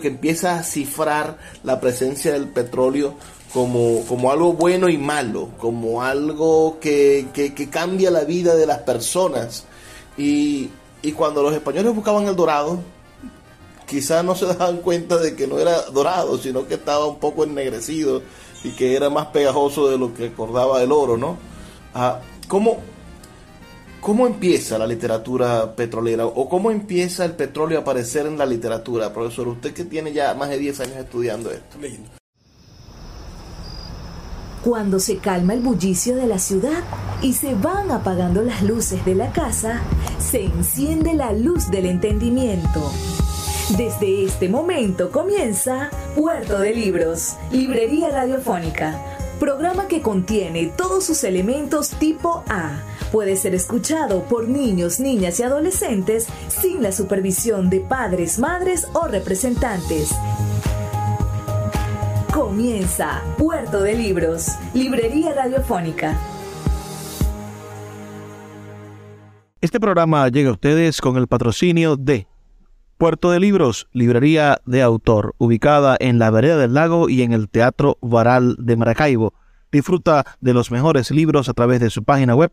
[0.00, 3.14] que empieza a cifrar la presencia del petróleo
[3.52, 8.78] como, como algo bueno y malo, como algo que, que, cambia la vida de las
[8.78, 9.64] personas.
[10.18, 10.70] Y,
[11.02, 12.80] y cuando los españoles buscaban el dorado,
[13.86, 17.44] quizás no se daban cuenta de que no era dorado, sino que estaba un poco
[17.44, 18.22] ennegrecido
[18.64, 21.36] y que era más pegajoso de lo que acordaba el oro, ¿no?
[21.94, 22.78] Ah, ¿cómo,
[24.04, 29.10] ¿Cómo empieza la literatura petrolera o cómo empieza el petróleo a aparecer en la literatura,
[29.14, 29.48] profesor?
[29.48, 31.78] Usted que tiene ya más de 10 años estudiando esto.
[34.62, 36.84] Cuando se calma el bullicio de la ciudad
[37.22, 39.80] y se van apagando las luces de la casa,
[40.18, 42.92] se enciende la luz del entendimiento.
[43.78, 49.00] Desde este momento comienza Puerto de Libros, Librería Radiofónica,
[49.40, 52.82] programa que contiene todos sus elementos tipo A.
[53.12, 59.06] Puede ser escuchado por niños, niñas y adolescentes sin la supervisión de padres, madres o
[59.06, 60.14] representantes.
[62.32, 66.18] Comienza Puerto de Libros, Librería Radiofónica.
[69.60, 72.26] Este programa llega a ustedes con el patrocinio de
[72.98, 77.48] Puerto de Libros, librería de autor, ubicada en la vereda del lago y en el
[77.48, 79.34] Teatro Varal de Maracaibo.
[79.72, 82.52] Disfruta de los mejores libros a través de su página web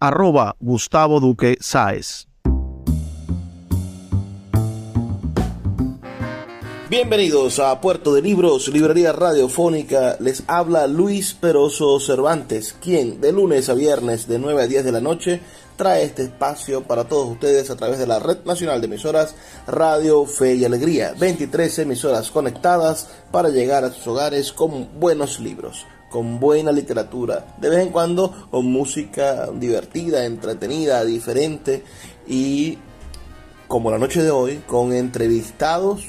[0.00, 2.26] arroba Gustavo Duque Sáez.
[6.88, 10.16] Bienvenidos a Puerto de Libros, Librería Radiofónica.
[10.18, 14.92] Les habla Luis Peroso Cervantes, quien de lunes a viernes de 9 a 10 de
[14.92, 15.40] la noche
[15.76, 19.36] trae este espacio para todos ustedes a través de la Red Nacional de Emisoras
[19.68, 21.14] Radio Fe y Alegría.
[21.16, 27.70] 23 emisoras conectadas para llegar a sus hogares con buenos libros con buena literatura, de
[27.70, 31.82] vez en cuando con música divertida, entretenida, diferente
[32.28, 32.78] y
[33.68, 36.02] como la noche de hoy, con entrevistados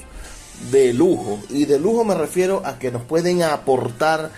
[0.70, 1.38] de lujo.
[1.48, 4.30] Y de lujo me refiero a que nos pueden aportar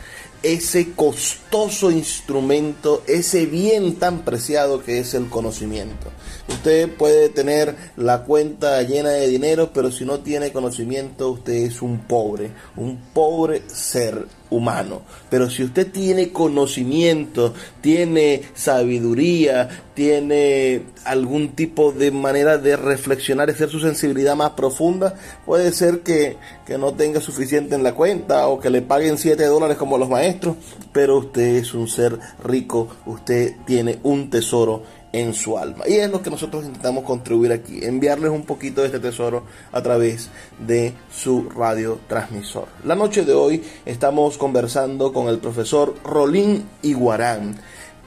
[0.43, 6.09] ese costoso instrumento, ese bien tan preciado que es el conocimiento.
[6.49, 11.81] Usted puede tener la cuenta llena de dinero, pero si no tiene conocimiento, usted es
[11.81, 14.27] un pobre, un pobre ser
[14.57, 15.03] humano.
[15.31, 23.53] Pero si usted tiene conocimiento, tiene sabiduría, tiene algún tipo de manera de reflexionar y
[23.53, 25.15] hacer su sensibilidad más profunda,
[25.47, 29.45] puede ser que, que no tenga suficiente en la cuenta o que le paguen 7
[29.47, 30.57] dólares como los maestros,
[30.93, 34.83] pero usted es un ser rico, usted tiene un tesoro
[35.15, 35.85] en su alma.
[35.87, 39.81] Y es lo que nosotros intentamos contribuir aquí, enviarles un poquito de este tesoro a
[39.81, 42.67] través de su radio transmisor.
[42.85, 47.55] La noche de hoy estamos conversando con el profesor Rolín Iguarán.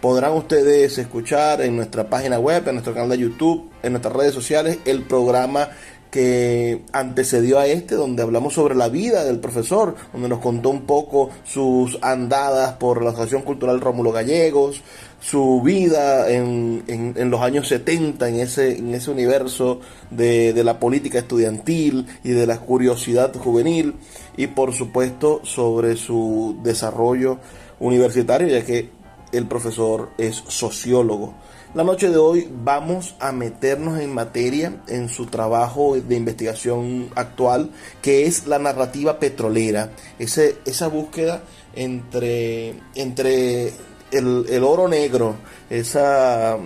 [0.02, 4.34] Podrán ustedes escuchar en nuestra página web, en nuestro canal de YouTube, en nuestras redes
[4.34, 5.70] sociales, el programa
[6.12, 10.86] que antecedió a este, donde hablamos sobre la vida del profesor, donde nos contó un
[10.86, 14.82] poco sus andadas por la Asociación Cultural Rómulo Gallegos,
[15.20, 20.80] su vida en, en, los años 70 en ese, en ese universo de, de, la
[20.80, 23.96] política estudiantil y de la curiosidad juvenil
[24.38, 27.40] y por supuesto sobre su desarrollo
[27.80, 28.92] universitario ya que
[29.32, 31.36] el profesor es sociólogo.
[31.74, 37.72] La noche de hoy vamos a meternos en materia en su trabajo de investigación actual
[38.02, 41.44] que es la narrativa petrolera, ese, esa búsqueda
[41.76, 43.74] entre, entre
[44.12, 45.36] el, oro negro,
[45.70, 46.58] esa,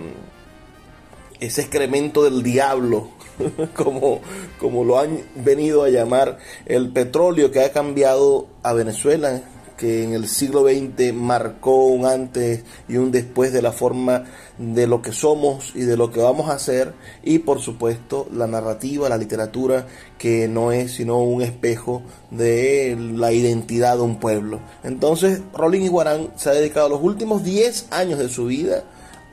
[1.40, 3.08] ese excremento del diablo,
[3.74, 4.20] como,
[4.58, 9.42] como lo han venido a llamar, el petróleo que ha cambiado a Venezuela,
[9.82, 14.26] que en el siglo XX marcó un antes y un después de la forma
[14.56, 16.94] de lo que somos y de lo que vamos a hacer
[17.24, 19.88] y por supuesto la narrativa, la literatura
[20.18, 24.60] que no es sino un espejo de la identidad de un pueblo.
[24.84, 28.84] Entonces Rolling Iguarán se ha dedicado los últimos 10 años de su vida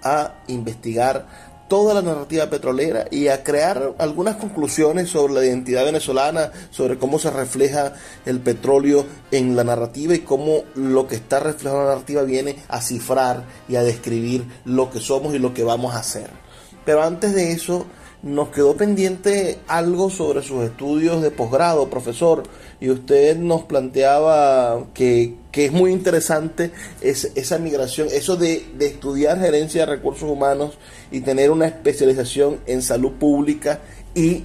[0.02, 1.28] a investigar
[1.70, 7.20] toda la narrativa petrolera y a crear algunas conclusiones sobre la identidad venezolana, sobre cómo
[7.20, 7.94] se refleja
[8.26, 12.58] el petróleo en la narrativa y cómo lo que está reflejado en la narrativa viene
[12.68, 16.30] a cifrar y a describir lo que somos y lo que vamos a hacer.
[16.84, 17.86] Pero antes de eso,
[18.22, 22.44] nos quedó pendiente algo sobre sus estudios de posgrado, profesor,
[22.82, 29.92] y usted nos planteaba que, es muy interesante esa migración, eso de, estudiar gerencia de
[29.92, 30.78] recursos humanos
[31.12, 33.80] y tener una especialización en salud pública
[34.14, 34.44] y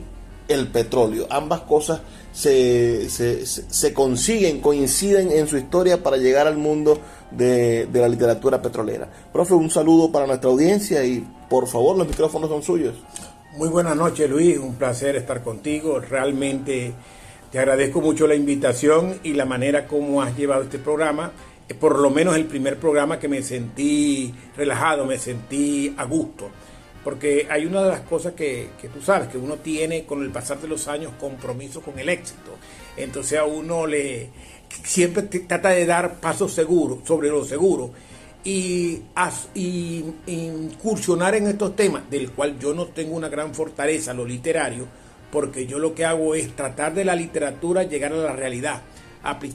[0.49, 1.27] el petróleo.
[1.31, 2.01] Ambas cosas
[2.33, 6.99] se, se, se consiguen, coinciden en su historia para llegar al mundo
[7.31, 9.09] de, de la literatura petrolera.
[9.33, 12.95] Profe, un saludo para nuestra audiencia y por favor los micrófonos son suyos.
[13.57, 16.01] Muy buenas noches Luis, un placer estar contigo.
[16.01, 16.93] Realmente
[17.53, 21.31] te agradezco mucho la invitación y la manera como has llevado este programa.
[21.81, 26.51] Por lo menos el primer programa que me sentí relajado, me sentí a gusto.
[27.03, 30.31] Porque hay una de las cosas que, que tú sabes, que uno tiene con el
[30.31, 32.57] pasar de los años compromiso con el éxito.
[32.97, 34.31] Entonces a uno le,
[34.83, 37.93] siempre trata de dar pasos seguros, sobre lo seguro,
[38.45, 39.03] y,
[40.27, 44.87] incursionar en estos temas, del cual yo no tengo una gran fortaleza, lo literario,
[45.31, 48.83] porque yo lo que hago es tratar de la literatura llegar a la realidad,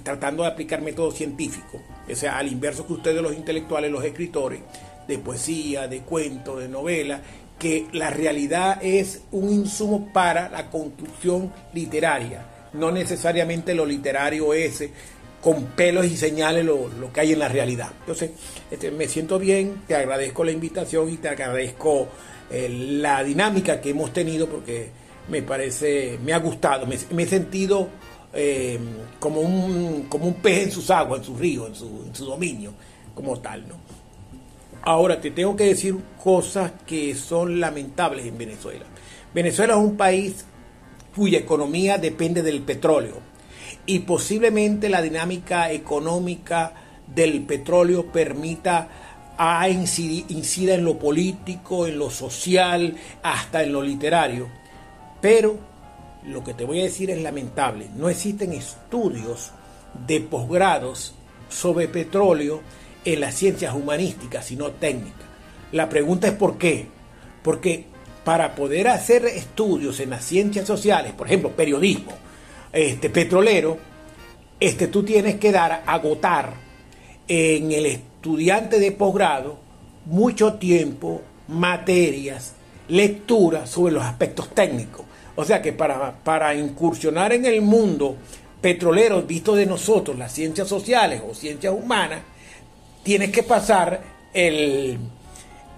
[0.04, 4.62] tratando de aplicar métodos científicos, o sea, al inverso que ustedes los intelectuales, los escritores,
[5.07, 7.21] de poesía, de cuento, de novela,
[7.57, 14.81] que la realidad es un insumo para la construcción literaria no necesariamente lo literario es
[14.81, 14.92] eh,
[15.42, 17.92] con pelos y señales lo, que hay en la realidad.
[18.01, 18.31] Entonces,
[18.69, 22.07] este, me siento bien, te agradezco la invitación y te agradezco
[22.51, 24.89] eh, la dinámica que hemos tenido porque
[25.30, 27.88] me parece, me ha gustado, me, he sentido
[28.34, 28.80] eh,
[29.20, 32.74] como, un, como un pez en sus aguas, en su río, en su, su dominio,
[33.16, 33.76] como tal, ¿no?
[34.81, 38.86] Ahora, te tengo que decir cosas que son lamentables en Venezuela.
[39.34, 40.46] Venezuela es un país
[41.16, 43.18] cuya economía depende del petróleo.
[43.86, 46.74] Y posiblemente la dinámica económica
[47.08, 48.88] del petróleo permita
[49.38, 54.48] a incida en lo político, en lo social, hasta en lo literario.
[55.22, 55.58] Pero
[56.25, 57.88] lo que te voy a decir es lamentable.
[57.95, 59.51] No existen estudios
[60.07, 61.13] de posgrados
[61.50, 62.62] sobre petróleo
[63.06, 65.27] en las ciencias humanísticas, sino técnicas.
[65.71, 66.88] La pregunta es ¿por qué?
[67.44, 67.86] Porque
[68.24, 72.12] para poder hacer estudios en las ciencias sociales, por ejemplo, periodismo,
[72.72, 73.77] este, petrolero,
[74.60, 76.54] este, tú tienes que dar, agotar
[77.27, 79.60] en el estudiante de posgrado
[80.06, 82.56] mucho tiempo, materias,
[82.88, 85.06] lectura sobre los aspectos técnicos.
[85.39, 88.18] O sea que para, para incursionar en el mundo
[88.59, 92.19] petrolero visto de nosotros, las ciencias sociales o ciencias humanas,
[93.03, 94.01] tienes que pasar
[94.33, 94.97] el,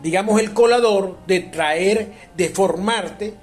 [0.02, 3.36] digamos, el colador de traer, de formarte,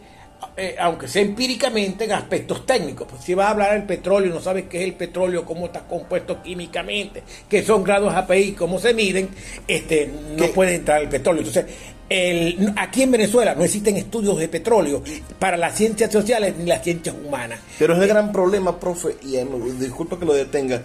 [0.60, 3.06] eh, aunque sea empíricamente, en aspectos técnicos.
[3.08, 5.86] Pues si vas a hablar del petróleo, no sabes qué es el petróleo, cómo está
[5.86, 9.28] compuesto químicamente, qué son grados API, cómo se miden,
[9.68, 11.42] este, no puede entrar el petróleo.
[11.42, 11.66] Entonces,
[12.08, 15.04] el, aquí en Venezuela no existen estudios de petróleo
[15.38, 17.60] para las ciencias sociales ni las ciencias humanas.
[17.78, 19.46] Pero es el gran problema, profe, y eh,
[19.78, 20.82] disculpa que lo detenga,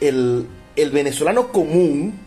[0.00, 2.18] el, el venezolano común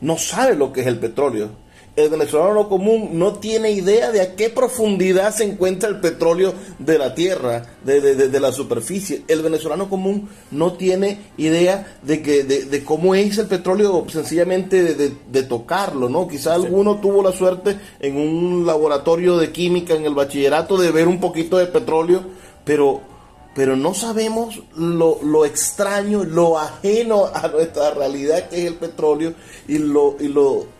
[0.00, 1.67] no sabe lo que es el petróleo
[1.98, 6.96] el venezolano común no tiene idea de a qué profundidad se encuentra el petróleo de
[6.96, 9.24] la tierra, de, la superficie.
[9.26, 15.42] El venezolano común no tiene idea de, que, de, cómo es el petróleo sencillamente de,
[15.42, 16.28] tocarlo, ¿no?
[16.28, 21.08] Quizá alguno tuvo la suerte en un laboratorio de química en el bachillerato de ver
[21.08, 22.22] un poquito de petróleo,
[22.64, 23.18] pero
[23.54, 29.34] pero no sabemos lo, lo, extraño, lo ajeno a nuestra realidad que es el petróleo
[29.66, 30.77] y lo, y lo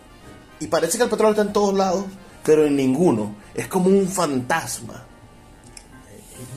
[0.59, 2.05] y parece que el petróleo está en todos lados,
[2.43, 3.35] pero en ninguno.
[3.55, 5.05] Es como un fantasma.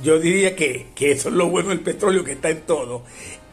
[0.03, 3.03] Yo diría que, eso es lo bueno del petróleo, que está en todo.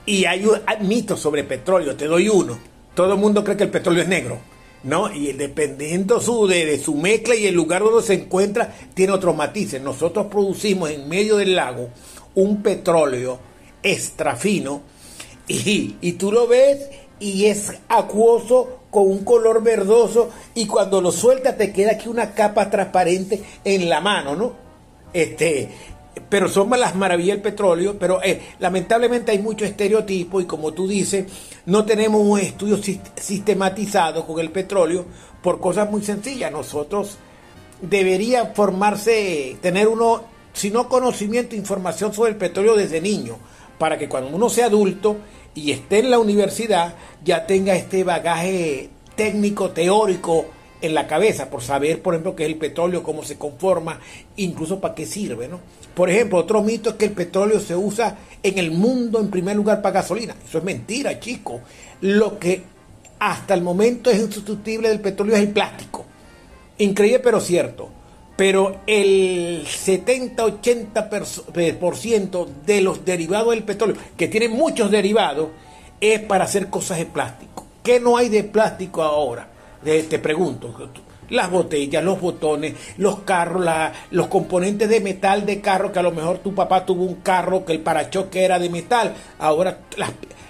[0.06, 0.46] Y hay,
[0.82, 2.58] mitos sobre petróleo, te doy uno.
[2.96, 4.39] Todo el mundo cree que el petróleo es negro.
[4.84, 5.13] ¿no?
[5.13, 9.82] Y dependiendo su, de, su mezcla y el lugar donde se encuentra, tiene otros matices.
[9.82, 11.89] Nosotros producimos en medio del lago
[12.36, 13.39] un petróleo
[13.84, 14.82] extra fino
[15.48, 16.88] y, y tú lo ves
[17.19, 22.33] y es acuoso con un color verdoso y cuando lo suelta te queda aquí una
[22.33, 24.53] capa transparente en la mano, ¿no?
[25.13, 25.69] Este,
[26.27, 30.88] pero son las maravillas del petróleo, pero eh, lamentablemente hay mucho estereotipo y como tú
[30.88, 31.25] dices,
[31.65, 32.77] no tenemos un estudio
[33.15, 35.05] sistematizado con el petróleo
[35.41, 36.51] por cosas muy sencillas.
[36.51, 37.17] Nosotros
[37.81, 40.23] debería formarse, tener uno,
[40.53, 43.38] si no conocimiento, información sobre el petróleo desde niño,
[43.77, 45.17] para que cuando uno sea adulto
[45.55, 50.45] y esté en la universidad, ya tenga este bagaje técnico, teórico
[50.81, 53.99] en la cabeza, por saber, por ejemplo, qué es el petróleo, cómo se conforma,
[54.38, 55.59] incluso para qué sirve, ¿no?
[55.93, 59.57] Por ejemplo, otro mito es que el petróleo se usa en el mundo en primer
[59.57, 60.35] lugar para gasolina.
[60.47, 61.59] Eso es mentira, chico.
[61.99, 62.63] Lo que
[63.19, 66.05] hasta el momento es insustituible del petróleo es el plástico.
[66.77, 67.89] Increíble pero cierto.
[68.39, 75.49] pero el 70-80% de los derivados del petróleo, que tienen muchos derivados,
[76.01, 77.65] es para hacer cosas de plástico.
[77.84, 79.48] ¿Qué no hay de plástico ahora?
[79.84, 80.74] te pregunto.
[81.29, 83.65] Las botellas, los botones, los carros,
[84.12, 87.63] los componentes de metal de carro, que a lo mejor tu papá tuvo un carro
[87.63, 89.13] que el parachoque era de metal.
[89.38, 89.79] Ahora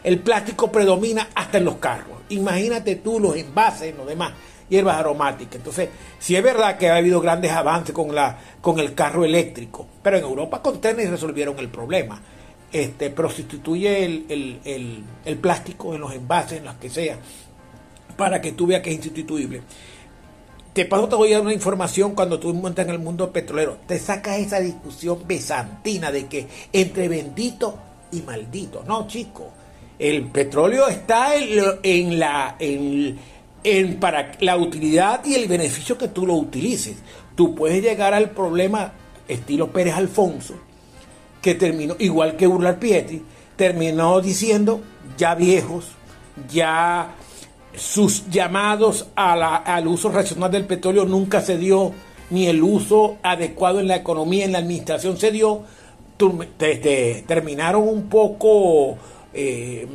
[0.03, 2.18] el plástico predomina hasta en los carros.
[2.29, 4.34] Imagínate tú los envases, los demás
[4.70, 5.56] hierbas aromáticas.
[5.56, 5.89] Entonces,
[6.20, 10.18] si es verdad que ha habido grandes avances con, la, con el carro eléctrico, pero
[10.18, 12.22] en Europa con tenis resolvieron el problema.
[12.71, 17.17] Este, pero sustituye el, el, plástico en los envases, en los que sea,
[18.15, 19.61] para que tú veas que es instituible.
[20.73, 23.79] Te paso, te voy a dar una información cuando tú montas en el mundo petrolero.
[23.88, 27.79] Te sacas esa discusión besantina de que entre bendito
[28.11, 28.83] y maldito.
[28.88, 29.51] No, chico.
[29.97, 33.17] El petróleo está en, la, en,
[33.63, 36.97] en, para la utilidad y el beneficio que tú lo utilices.
[37.35, 38.93] Tú puedes llegar al problema
[39.27, 40.55] estilo Pérez Alfonso,
[41.41, 43.24] que terminó, igual que Urlar Pietri,
[43.55, 44.81] terminó diciendo,
[45.17, 45.89] ya viejos,
[46.51, 47.15] ya
[47.75, 51.93] sus llamados al uso racional del petróleo nunca se dio,
[52.29, 55.63] ni el uso adecuado en la economía, en la administración se dio,
[57.27, 58.98] terminaron un poco
[59.33, 59.88] eh,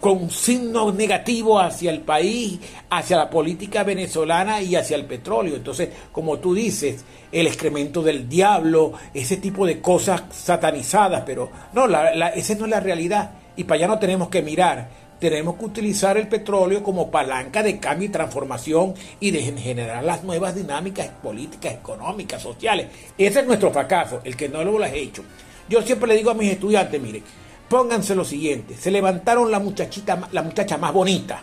[0.00, 2.58] con signos negativos hacia el país,
[2.90, 5.56] hacia la política venezolana y hacia el petróleo.
[5.56, 11.86] Entonces, como tú dices, el excremento del diablo, ese tipo de cosas satanizadas, pero no,
[12.34, 15.08] esa no es la realidad y para allá no tenemos que mirar.
[15.18, 20.22] Tenemos que utilizar el petróleo como palanca de cambio y transformación y de generar las
[20.22, 22.86] nuevas dinámicas políticas, económicas, sociales.
[23.18, 25.24] Ese es nuestro fracaso, el que no lo ha hecho.
[25.68, 27.24] Yo siempre le digo a mis estudiantes, miren,
[27.68, 31.42] pónganse lo siguiente, se levantaron la muchachita, la muchacha más bonita.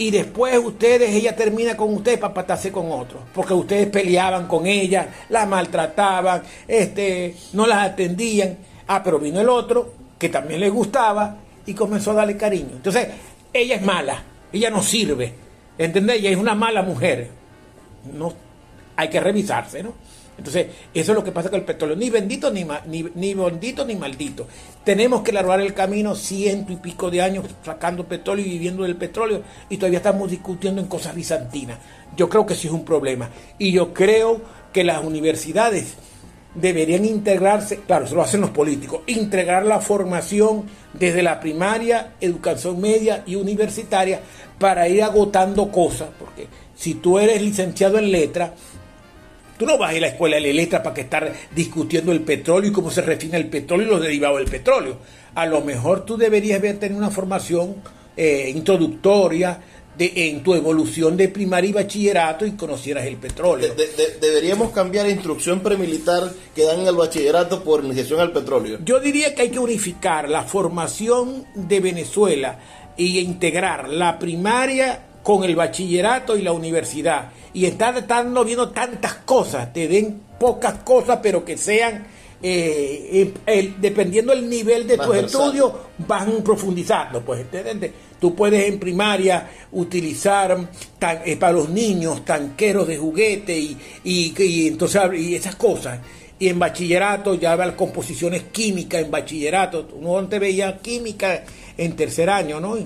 [0.00, 4.66] Y después ustedes, ella termina con ustedes para patarse con otros, porque ustedes peleaban con
[4.66, 8.58] ella, la maltrataban, este, no las atendían.
[8.86, 12.70] Ah, pero vino el otro que también le gustaba y comenzó a darle cariño.
[12.74, 13.08] Entonces,
[13.52, 15.34] ella es mala, ella no sirve,
[15.76, 16.18] ¿entendés?
[16.20, 17.30] Ella es una mala mujer.
[18.12, 18.32] No,
[18.94, 19.94] hay que revisarse, ¿no?
[20.38, 21.96] Entonces, eso es lo que pasa con el petróleo.
[21.96, 24.46] Ni bendito, ni, ni, ni bendito, ni maldito.
[24.84, 28.96] Tenemos que largar el camino ciento y pico de años sacando petróleo y viviendo del
[28.96, 31.78] petróleo y todavía estamos discutiendo en cosas bizantinas.
[32.16, 33.28] Yo creo que sí es un problema.
[33.58, 34.40] Y yo creo
[34.72, 35.96] que las universidades
[36.54, 42.80] deberían integrarse, claro, eso lo hacen los políticos, integrar la formación desde la primaria, educación
[42.80, 44.20] media y universitaria
[44.58, 48.54] para ir agotando cosas, porque si tú eres licenciado en letra,
[49.58, 52.20] Tú no vas a ir a la escuela de letras para que estar discutiendo el
[52.20, 54.98] petróleo y cómo se refina el petróleo y los derivados del petróleo.
[55.34, 57.76] A lo mejor tú deberías haber tenido una formación
[58.16, 59.60] eh, introductoria
[59.96, 63.74] de, en tu evolución de primaria y bachillerato y conocieras el petróleo.
[64.20, 68.78] deberíamos cambiar instrucción premilitar que dan en el bachillerato por iniciación al petróleo.
[68.84, 72.60] Yo diría que hay que unificar la formación de Venezuela
[72.96, 79.14] y integrar la primaria con el bachillerato y la universidad y estar estando viendo tantas
[79.14, 82.06] cosas, te den pocas cosas, pero que sean,
[82.40, 83.32] eh,
[83.80, 85.72] dependiendo del nivel de tus estudios,
[86.06, 87.20] van profundizando.
[87.20, 87.46] Pues,
[88.20, 90.68] Tú puedes en primaria utilizar
[91.24, 95.98] eh, para los niños tanqueros de juguete y, y, entonces, y esas cosas.
[96.38, 99.88] Y en bachillerato ya las composiciones químicas en bachillerato.
[99.94, 101.42] Uno antes veía química
[101.76, 102.78] en tercer año, ¿no?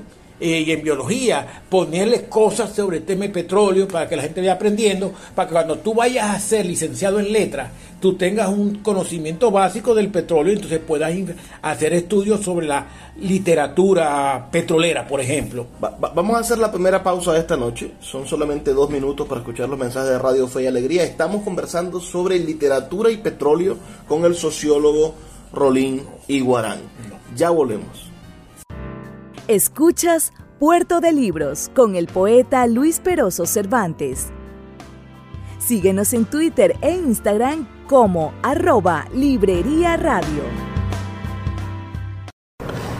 [0.44, 4.40] Eh, y en biología, ponerles cosas sobre el tema de petróleo para que la gente
[4.40, 7.70] vaya aprendiendo, para que cuando tú vayas a ser licenciado en letras,
[8.00, 11.12] tú tengas un conocimiento básico del petróleo y entonces puedas
[11.62, 12.88] hacer estudios sobre la
[13.20, 15.68] literatura petrolera, por ejemplo.
[15.78, 17.92] vamos a hacer la primera pausa de esta noche.
[18.00, 21.04] Son solamente dos minutos para escuchar los mensajes de Radio Fe y Alegría.
[21.04, 23.76] Estamos conversando sobre literatura y petróleo
[24.08, 25.14] con el sociólogo
[25.52, 26.80] Rolín Iguarán.
[27.36, 28.11] Ya volvemos.
[29.48, 34.28] Escuchas Puerto de Libros con el poeta Luis Peroso Cervantes.
[35.58, 40.44] Síguenos en Twitter e Instagram como arroba Librería Radio.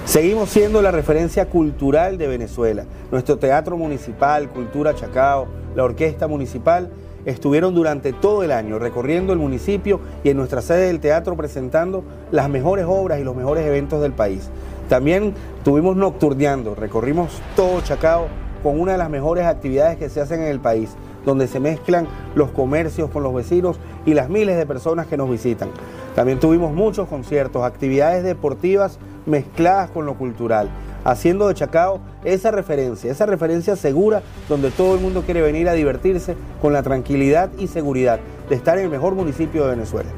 [0.05, 2.87] Seguimos siendo la referencia cultural de Venezuela.
[3.13, 5.47] Nuestro Teatro Municipal, Cultura Chacao,
[5.77, 6.91] la Orquesta Municipal
[7.25, 12.03] estuvieron durante todo el año recorriendo el municipio y en nuestra sede del teatro presentando
[12.33, 14.51] las mejores obras y los mejores eventos del país.
[14.93, 15.33] También
[15.65, 18.27] tuvimos nocturneando, recorrimos todo Chacao
[18.63, 20.91] con una de las mejores actividades que se hacen en el país,
[21.25, 25.31] donde se mezclan los comercios con los vecinos y las miles de personas que nos
[25.31, 25.71] visitan.
[26.15, 30.69] También tuvimos muchos conciertos, actividades deportivas mezcladas con lo cultural.
[31.05, 35.73] haciendo de Chacao esa referencia, esa referencia segura donde todo el mundo quiere venir a
[35.73, 38.21] divertirse con la tranquilidad y seguridad
[38.51, 40.11] de estar en el mejor municipio de Venezuela.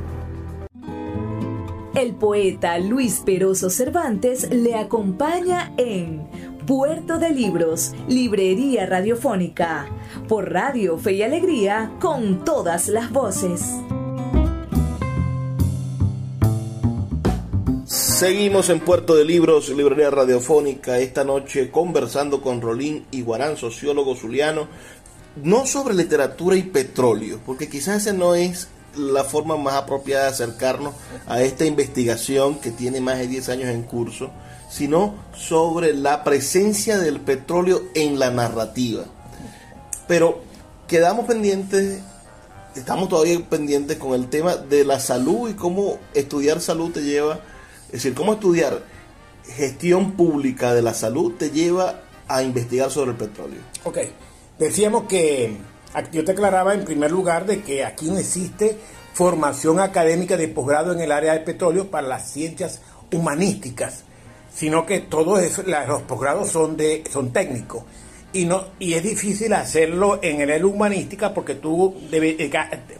[1.95, 6.27] El poeta Luis Peroso Cervantes le acompaña en
[6.67, 9.87] Puerto de Libros, Librería Radiofónica,
[10.27, 13.63] por Radio Fe y Alegría, con todas las voces.
[17.87, 24.67] Seguimos en Puerto de Libros, Librería Radiofónica, esta noche conversando con Rolín Iguarán, sociólogo zuliano,
[25.45, 30.31] no sobre literatura y petróleo, porque quizás ese no es la forma más apropiada de
[30.31, 30.95] acercarnos
[31.27, 34.31] a esta investigación que tiene más de 10 años en curso,
[34.71, 39.05] sino sobre la presencia del petróleo en la narrativa.
[40.07, 40.41] Pero
[40.89, 42.01] quedamos pendientes,
[42.75, 47.41] estamos todavía pendientes con el tema de la salud y cómo estudiar salud te lleva,
[47.87, 48.83] es decir, cómo estudiar
[49.47, 53.61] gestión pública de la salud te lleva a investigar sobre el petróleo.
[53.85, 53.99] Ok,
[54.59, 55.57] decíamos que
[56.13, 58.77] yo te aclaraba en primer lugar de que aquí no existe
[59.13, 62.81] formación académica de posgrado en el área de petróleo para las ciencias
[63.13, 64.05] humanísticas,
[64.53, 66.77] sino que todos los posgrados son
[67.11, 67.85] son técnicos.
[68.33, 72.51] Y no y es difícil hacerlo en el área humanística porque tú eh,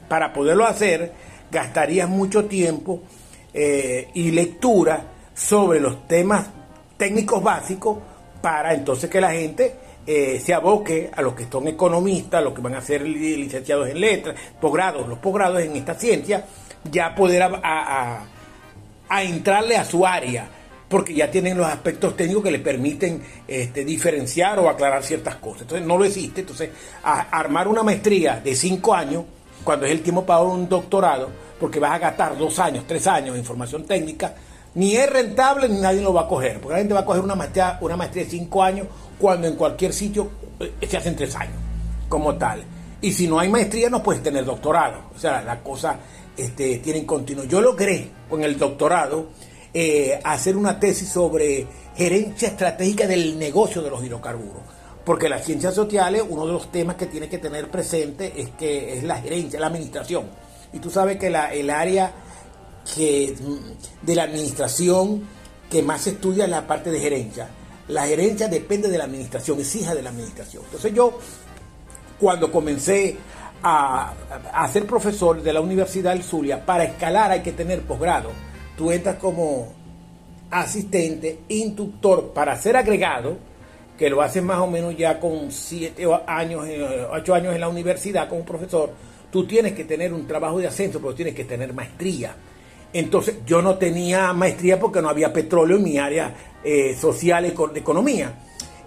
[0.09, 1.13] para poderlo hacer
[1.51, 3.03] gastarías mucho tiempo
[3.53, 6.47] eh, y lectura sobre los temas
[6.97, 7.99] técnicos básicos
[8.41, 9.75] para entonces que la gente
[10.07, 14.01] eh, se aboque a los que son economistas, los que van a ser licenciados en
[14.01, 16.45] letras, posgrados, los posgrados en esta ciencia,
[16.91, 18.27] ya poder a,
[19.23, 20.47] entrarle a su área,
[20.89, 25.63] porque ya tienen los aspectos técnicos que le permiten este, diferenciar o aclarar ciertas cosas.
[25.63, 26.71] Entonces no lo existe, entonces
[27.03, 29.25] armar una maestría de cinco años,
[29.63, 33.37] cuando es el tiempo para un doctorado, porque vas a gastar dos años, tres años
[33.37, 34.35] en formación técnica,
[34.75, 37.23] ni es rentable ni nadie lo va a coger, porque la gente va a coger
[37.23, 38.87] una maestría, una maestría de cinco años
[39.19, 41.57] cuando en cualquier sitio eh, se hacen tres años,
[42.09, 42.65] como tal.
[43.01, 45.11] Y si no hay maestría, no puedes tener doctorado.
[45.15, 45.99] O sea, la cosa
[46.37, 47.45] este, tiene continuo.
[47.45, 49.27] Yo logré con el doctorado
[49.73, 54.63] eh, hacer una tesis sobre gerencia estratégica del negocio de los hidrocarburos.
[55.05, 58.97] Porque las ciencias sociales, uno de los temas que tiene que tener presente es que
[58.97, 60.25] es la gerencia, la administración.
[60.73, 62.11] Y tú sabes que la, el área
[62.95, 65.23] que, mm, de la administración
[65.71, 67.49] que más estudia es la parte de gerencia
[67.89, 70.63] la gerencia depende de la administración, es hija de la administración.
[70.65, 71.19] Entonces yo,
[72.19, 73.17] cuando comencé
[73.63, 74.15] a,
[74.73, 78.31] ser profesor de la Universidad del Zulia, para escalar hay que tener posgrado.
[78.77, 79.73] Tú entras como
[80.51, 83.37] asistente, instructor, para ser agregado,
[83.99, 87.69] que lo haces más o menos ya con siete años, eh, ocho años en la
[87.69, 88.93] universidad como profesor,
[89.31, 92.35] tú tienes que tener un trabajo de ascenso, pero tienes que tener maestría.
[92.95, 97.81] Entonces yo no tenía maestría porque no había petróleo en mi área eh, social de
[97.81, 98.39] economía.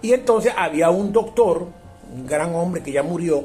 [0.02, 1.68] Y entonces había un doctor,
[2.12, 3.44] un gran hombre que ya murió,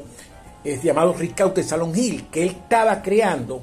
[0.63, 3.61] eh, llamado Ricaute Salón Gil, que él estaba creando,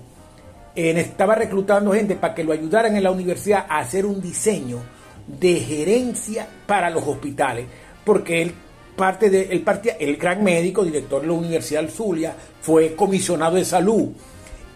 [0.75, 4.79] estaba reclutando gente para que lo ayudaran en la universidad a hacer un diseño
[5.27, 7.67] de gerencia para los hospitales,
[8.05, 8.55] porque él
[9.01, 13.57] parte de, él partía, el gran médico, director de la Universidad del Zulia, fue comisionado
[13.57, 14.11] de salud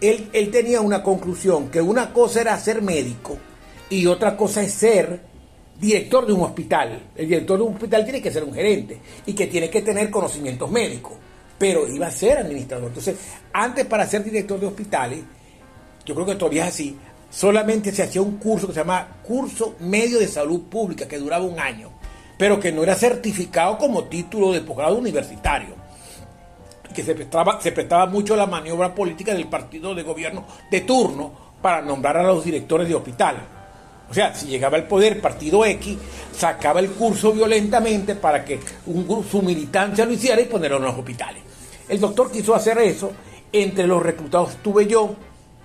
[0.09, 3.37] él, tenía una conclusión, que una cosa era ser médico
[3.89, 5.21] y otra cosa es ser
[5.79, 7.11] director de un hospital.
[7.15, 10.09] El director de un hospital tiene que ser un gerente y que tiene que tener
[10.09, 11.13] conocimientos médicos,
[11.57, 12.87] pero iba a ser administrador.
[12.87, 13.15] Entonces,
[13.53, 15.19] antes para ser director de hospitales,
[16.05, 16.97] yo creo que todavía es así,
[17.29, 21.45] solamente se hacía un curso que se llama Curso Medio de Salud Pública, que duraba
[21.45, 21.91] un año,
[22.37, 25.84] pero que no era certificado como título de posgrado universitario
[26.95, 31.31] que se prestaba, se prestaba mucho la maniobra política del partido de gobierno de turno
[31.61, 33.35] para nombrar a los directores de hospital.
[34.09, 35.97] O sea, si llegaba al poder partido X,
[36.31, 40.97] sacaba el curso violentamente para que un su militancia lo hiciera y ponerlo en los
[40.97, 41.43] hospitales.
[41.89, 43.11] El doctor quiso hacer eso,
[43.51, 45.15] entre los reclutados estuve yo,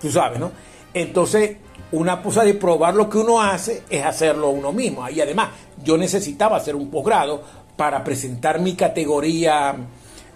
[0.01, 0.51] tú sabes, ¿no?
[0.93, 1.57] Entonces,
[1.93, 5.09] una cosa de probar lo que uno hace es hacerlo uno mismo.
[5.09, 5.51] Y además,
[5.83, 7.43] yo necesitaba hacer un posgrado
[7.77, 9.75] para presentar mi categoría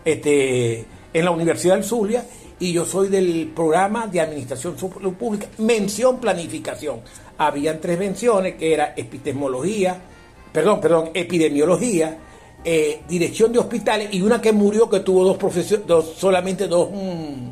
[0.04, 2.24] este, en la Universidad del Zulia
[2.58, 7.00] y yo soy del programa de Administración Pública, mención planificación.
[7.38, 10.00] Habían tres menciones que era epistemología,
[10.52, 12.18] perdón, perdón, epidemiología,
[12.64, 16.88] eh, dirección de hospitales y una que murió que tuvo dos profesiones, dos, solamente dos,
[16.92, 17.50] mm,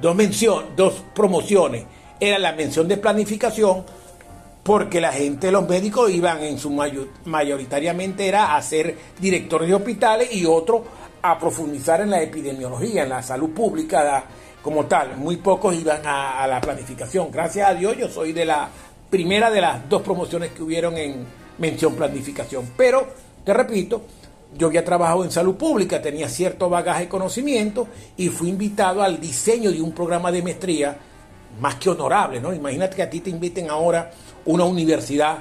[0.00, 1.84] dos menciones, dos promociones.
[2.18, 3.84] Era la mención de planificación
[4.64, 9.74] porque la gente, los médicos iban en su mayor, mayoritariamente era a ser directores de
[9.74, 10.82] hospitales y otro
[11.26, 14.24] a profundizar en la epidemiología, en la salud pública
[14.62, 15.16] como tal.
[15.16, 17.30] Muy pocos iban a, la planificación.
[17.32, 18.68] Gracias a Dios yo soy de la
[19.08, 21.24] primera de las dos promociones que hubieron en
[21.56, 22.72] mención planificación.
[22.76, 23.06] Pero,
[23.42, 24.02] te repito,
[24.54, 29.18] yo había trabajado en salud pública, tenía cierto bagaje de conocimiento y fui invitado al
[29.18, 30.94] diseño de un programa de maestría
[31.58, 32.52] más que honorable, ¿no?
[32.52, 34.10] Imagínate que a ti te inviten ahora
[34.44, 35.38] una universidad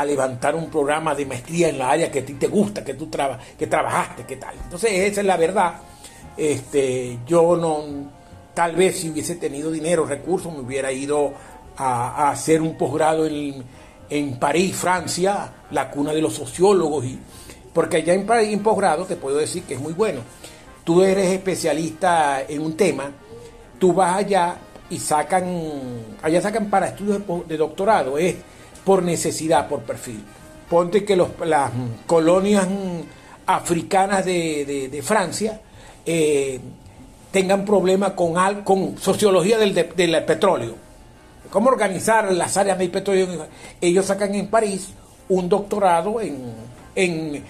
[0.00, 2.94] a levantar un programa de maestría en la área que a ti te gusta, que
[2.94, 3.08] tú
[3.58, 4.54] que trabajaste, qué tal.
[4.64, 5.74] Entonces, esa es la verdad.
[6.36, 8.10] Este, yo no,
[8.54, 11.32] tal vez si hubiese tenido dinero, recursos, me hubiera ido
[11.76, 13.62] a, hacer un posgrado en,
[14.10, 17.18] en, París, Francia, la cuna de los sociólogos, y,
[17.72, 20.20] porque allá en París, en posgrado, te puedo decir que es muy bueno.
[20.82, 23.10] Tú eres especialista en un tema,
[23.78, 24.56] tú vas allá
[24.90, 25.44] y sacan,
[26.20, 28.18] allá sacan para estudios de, doctorado,
[28.84, 30.22] por necesidad, por perfil.
[30.68, 31.70] Ponte que las
[32.06, 32.66] colonias
[33.46, 35.60] africanas de, Francia
[36.06, 36.60] eh,
[37.30, 39.74] tengan problemas con, con sociología del,
[40.24, 40.74] petróleo.
[41.50, 43.46] ¿Cómo organizar las áreas del petróleo?
[43.80, 44.88] Ellos sacan en París
[45.28, 47.44] un doctorado en,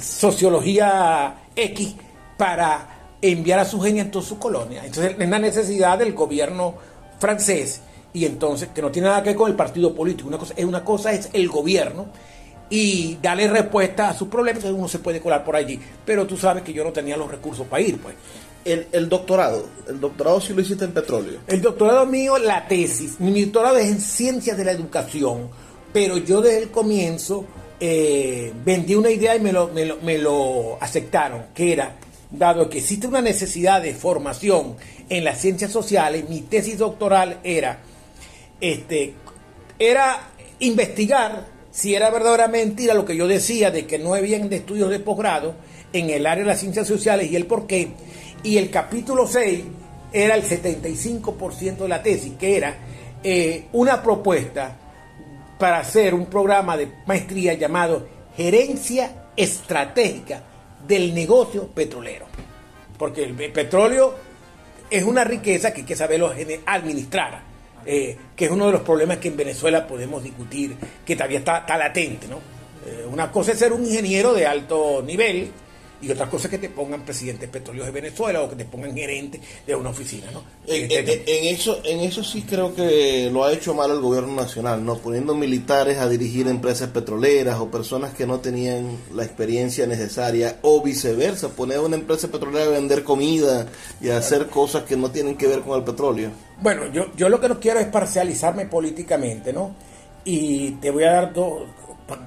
[0.00, 1.94] sociología X
[2.36, 2.88] para
[3.22, 4.82] enviar a su gente en toda su colonia.
[4.84, 6.74] Entonces es la necesidad del gobierno
[7.18, 7.80] francés
[8.16, 10.28] y entonces que no tiene nada que ver con el partido político.
[10.28, 12.06] Una cosa, una cosa es el gobierno
[12.70, 15.78] y darle respuesta a sus problemas, entonces uno se puede colar por allí.
[16.06, 18.14] Pero tú sabes que yo no tenía los recursos para ir, pues.
[18.64, 21.40] El, doctorado, el doctorado sí lo hiciste en petróleo.
[21.46, 25.50] El doctorado mío, la tesis, mi doctorado es en ciencias de la educación,
[25.92, 27.44] pero yo desde el comienzo
[27.78, 31.96] eh, vendí una idea y me lo, me lo, me lo aceptaron, que era
[32.30, 34.76] dado que existe una necesidad de formación
[35.08, 37.78] en las ciencias sociales, mi tesis doctoral era,
[38.60, 39.14] este,
[39.78, 44.56] era investigar si era verdadera mentira lo que yo decía de que no habían de
[44.56, 45.54] estudios de posgrado
[45.92, 47.90] en el área de las ciencias sociales y el por qué.
[48.42, 49.64] Y el capítulo 6
[50.12, 52.76] era el 75% de la tesis, que era
[53.22, 54.76] eh, una propuesta
[55.58, 60.42] para hacer un programa de maestría llamado Gerencia Estratégica
[60.86, 62.26] del negocio petrolero.
[62.96, 64.14] Porque el petróleo
[64.88, 66.32] es una riqueza que hay que saberlo
[66.66, 67.42] administrar,
[67.86, 71.78] eh, que es uno de los problemas que en Venezuela podemos discutir, que todavía está,
[71.78, 72.26] latente.
[72.26, 72.36] ¿no?
[72.86, 75.50] Eh, una cosa es ser un ingeniero de alto nivel,
[76.00, 78.64] y otra cosa es que te pongan presidente de Petróleos de Venezuela o que te
[78.64, 80.42] pongan gerente de una oficina, ¿no?
[80.66, 84.96] En, eso, en eso sí creo que lo ha hecho mal el gobierno nacional, ¿no?
[84.98, 90.82] Poniendo militares a dirigir empresas petroleras o personas que no tenían la experiencia necesaria o
[90.82, 93.66] viceversa, poner a una empresa petrolera a vender comida
[94.00, 96.30] y a hacer cosas que no tienen que ver con el petróleo.
[96.60, 99.74] Bueno, yo, yo lo que no quiero es parcializarme políticamente, ¿no?
[100.24, 101.62] Y te voy a dar dos,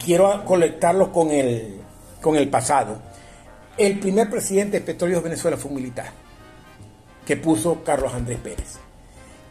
[0.03, 1.75] quiero conectarlo con el,
[2.21, 3.09] con el pasado
[3.80, 6.12] el primer presidente de Petróleos de Venezuela fue un militar,
[7.26, 8.78] que puso Carlos Andrés Pérez.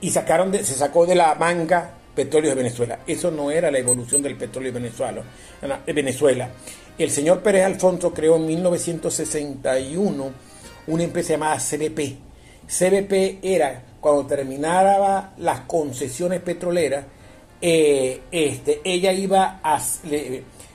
[0.03, 2.99] Y sacaron se sacó de la manga Petróleos de Venezuela.
[3.07, 4.81] Eso no era la evolución del petróleo de
[5.93, 6.51] Venezuela.
[6.99, 10.31] El señor Pérez Alfonso creó en 1961
[10.89, 12.19] una empresa llamada CBP.
[12.67, 17.07] CBP era cuando terminaba las concesiones petroleras,
[17.61, 19.81] eh, este, ella iba a...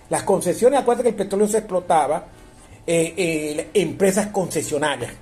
[0.09, 2.32] las concesiones, acuérdate que el petróleo se explotaba
[2.85, 5.13] eh, eh, empresas concesionarias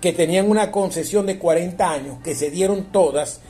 [0.00, 3.40] que tenían una concesión de 40 años, que se dieron todas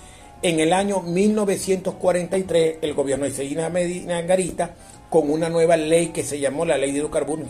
[0.42, 4.74] en el año 1943, el gobierno de Seguina Medina Garita,
[5.08, 7.46] con una nueva ley que se llamó la ley de hidrocarburos,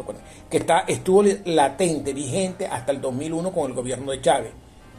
[0.48, 4.52] que está, estuvo latente, vigente hasta el 2001 con el gobierno de Chávez.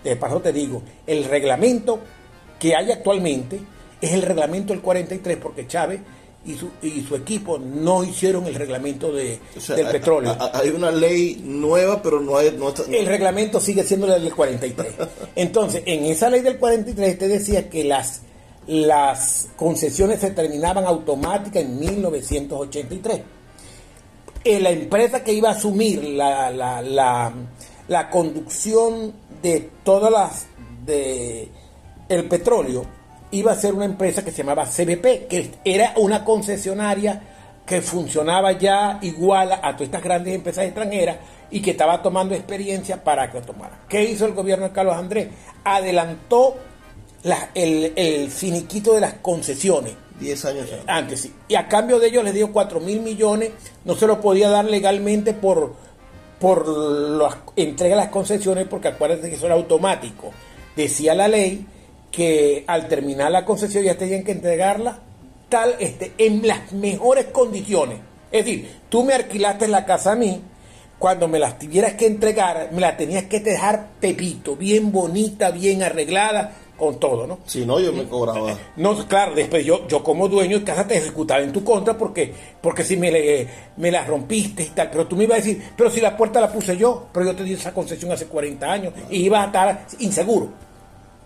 [0.04, 2.00] De paso te digo, el reglamento
[2.60, 3.60] que hay actualmente
[4.00, 6.00] es el reglamento del 43, porque Chávez
[6.46, 9.40] y su, y su equipo no hicieron el reglamento de,
[9.76, 10.36] del petróleo.
[10.54, 12.48] Hay una ley nueva, pero no hay...
[12.90, 14.94] El reglamento sigue siendo la del 43.
[15.36, 18.22] Entonces, en esa ley del 43 te decía que las,
[18.68, 23.22] las concesiones se terminaban automáticas en 1983.
[24.44, 27.32] Eh, la empresa que iba a asumir la, la, la,
[27.88, 30.48] la conducción de todas las...
[30.86, 31.50] de
[32.10, 32.86] el petróleo
[33.32, 37.22] iba a ser una empresa que se llamaba CBP, que era una concesionaria
[37.66, 41.18] que funcionaba ya igual a todas estas grandes empresas extranjeras
[41.50, 43.80] y que estaba tomando experiencia para que lo tomara.
[43.88, 45.30] ¿Qué hizo el gobierno de Carlos Andrés?
[45.64, 46.58] Adelantó
[47.54, 49.94] el, el, finiquito de las concesiones.
[50.20, 51.22] Diez años antes.
[51.22, 51.34] sí.
[51.48, 53.52] Y a cambio de ello le dio 4 mil millones,
[53.86, 55.74] no se lo podía dar legalmente por,
[56.40, 60.32] por la entrega de las concesiones, porque acuérdense que eso era automático.
[60.76, 61.66] Decía la ley
[62.12, 65.00] que al terminar la concesión ya tenían que entregarla
[65.50, 68.00] tal este, en las mejores condiciones.
[68.32, 70.42] Es decir, tú me alquilaste la casa a mí,
[71.00, 75.84] cuando me las tuvieras que entregar, me la tenías que dejar pepito, bien bonita, bien
[75.84, 77.40] arreglada, con todo, ¿no?
[77.46, 78.58] Si no, yo me cobraba.
[78.78, 82.34] No, claro, después yo, yo como dueño de casa te ejecutaba en tu contra porque,
[82.60, 83.48] porque si me, le-
[83.78, 86.40] me la rompiste y tal, pero tú me ibas a decir, pero si la puerta
[86.42, 89.46] la puse yo, pero yo te di esa concesión hace 40 años y ibas a
[89.48, 90.50] estar inseguro.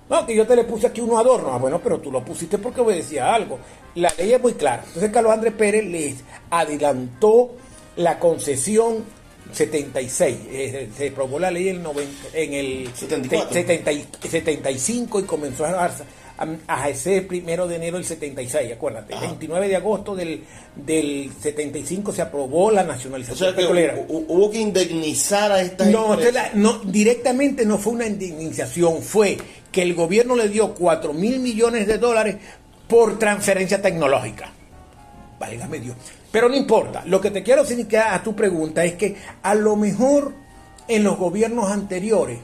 [0.09, 1.51] No, que yo te le puse aquí unos adornos.
[1.53, 3.57] Ah, bueno, pero tú lo pusiste porque obedecía a algo.
[3.95, 4.83] La ley es muy clara.
[4.87, 6.15] Entonces Carlos Andrés Pérez les
[6.51, 7.51] adelantó
[7.97, 9.03] la concesión
[9.51, 10.37] 76.
[10.51, 13.53] Eh, se aprobó la ley en, 90 en el 74.
[13.53, 18.73] 70 y- 75 y comenzó a, a, a ejercer el primero de enero del 76,
[18.73, 19.13] acuérdate.
[19.13, 20.43] El 29 de agosto del,
[20.75, 23.95] del 75 se aprobó la O nacionalización sea petrolera.
[24.07, 29.37] hu- hubo que indemnizar a estas No, la- no, directamente no fue una indemnización, fue
[29.75, 32.37] que el gobierno le dio 4 mil millones de dólares
[32.87, 34.49] por transferencia tecnológica.
[35.37, 35.97] Válgame Dios.
[36.31, 37.03] Pero no importa.
[37.05, 40.33] Lo que te quiero significar a tu pregunta es que a lo mejor
[40.87, 42.39] en los gobiernos anteriores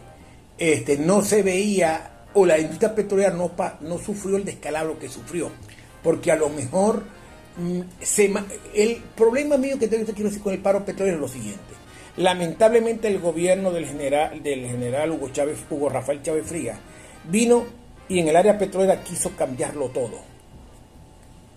[0.57, 5.51] este, no se veía o la industria petrolera no, sufrió el descalabro que sufrió.
[6.03, 7.01] Porque a lo mejor
[7.55, 8.29] mm, se
[8.75, 11.61] el problema mío que te quiero decir con el paro petrolero es lo siguiente.
[12.17, 16.77] Lamentablemente el gobierno del general, del general Hugo Chávez, Hugo Rafael Chávez Frías,
[17.25, 17.63] vino
[18.07, 20.31] y en el área petrolera quiso cambiarlo todo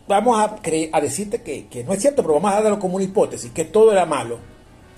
[0.06, 0.56] vamos a,
[0.92, 3.64] a decirte que, que no es cierto, pero vamos a darlo como una hipótesis, que
[3.64, 4.38] todo era malo.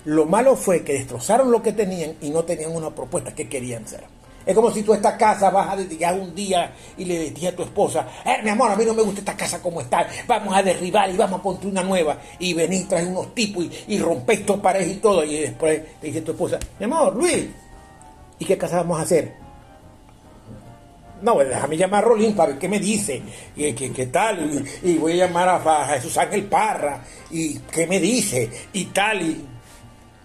[0.05, 3.83] Lo malo fue que destrozaron lo que tenían y no tenían una propuesta que querían
[3.83, 4.03] hacer.
[4.45, 7.55] Es como si tú esta casa vas a llegar un día y le decías a
[7.57, 10.55] tu esposa, eh, mi amor, a mí no me gusta esta casa como está, vamos
[10.55, 12.17] a derribar y vamos a construir una nueva.
[12.39, 15.25] Y venís, traes unos tipos y, y rompés tus paredes y todo.
[15.25, 17.45] Y después te dice tu esposa, mi amor, Luis,
[18.39, 19.46] ¿y qué casa vamos a hacer?
[21.21, 23.21] No, pues déjame llamar a Rolín para ver qué me dice,
[23.55, 27.87] y qué, qué tal, y, voy a llamar a, a Jesús Ángel Parra, y qué
[27.87, 29.45] me dice, y tal, y...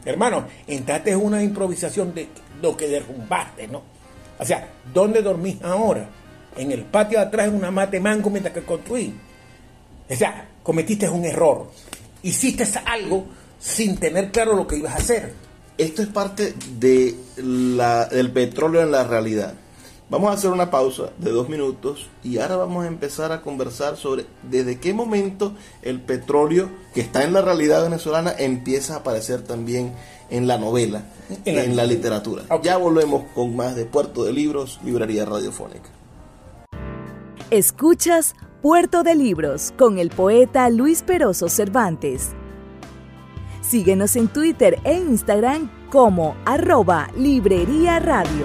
[0.04, 2.28] Hermano, entraste en una improvisación de
[2.60, 3.82] lo que derrumbaste, ¿no?
[4.38, 6.08] O sea, ¿dónde dormís ahora?
[6.56, 9.14] En el patio de atrás en una mate mango mientras que construí.
[10.10, 11.70] O sea, cometiste un error.
[12.22, 13.26] Hiciste algo
[13.58, 15.32] sin tener claro lo que ibas a hacer.
[15.78, 19.54] Esto es parte de la, del petróleo en la realidad.
[20.12, 23.96] Vamos a hacer una pausa de dos minutos y ahora vamos a empezar a conversar
[23.96, 29.40] sobre desde qué momento el petróleo que está en la realidad venezolana empieza a aparecer
[29.40, 29.94] también
[30.28, 31.06] en la novela,
[31.46, 32.42] En en la- literatura.
[32.62, 35.88] Ya volvemos con más de Puerto de Libros, Librería Radiofónica.
[37.50, 42.32] Escuchas Puerto de Libros con el poeta Luis Peroso Cervantes.
[43.62, 48.44] Síguenos en Twitter e Instagram como arroba Librería Radio.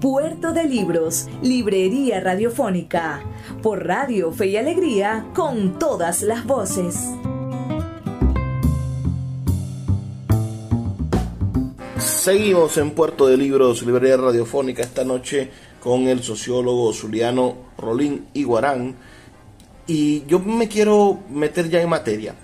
[0.00, 3.22] Puerto de Libros, Librería Radiofónica,
[3.62, 6.96] por Radio Fe y Alegría, con todas las voces.
[11.98, 15.50] Seguimos en Puerto de Libros, Librería Radiofónica, esta noche
[15.82, 18.96] con el sociólogo zuliano Rolín Iguarán.
[19.86, 22.34] Y yo me quiero meter ya en materia.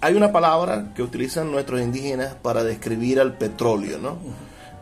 [0.00, 4.18] Hay una palabra que utilizan nuestros indígenas para describir al petróleo, ¿no?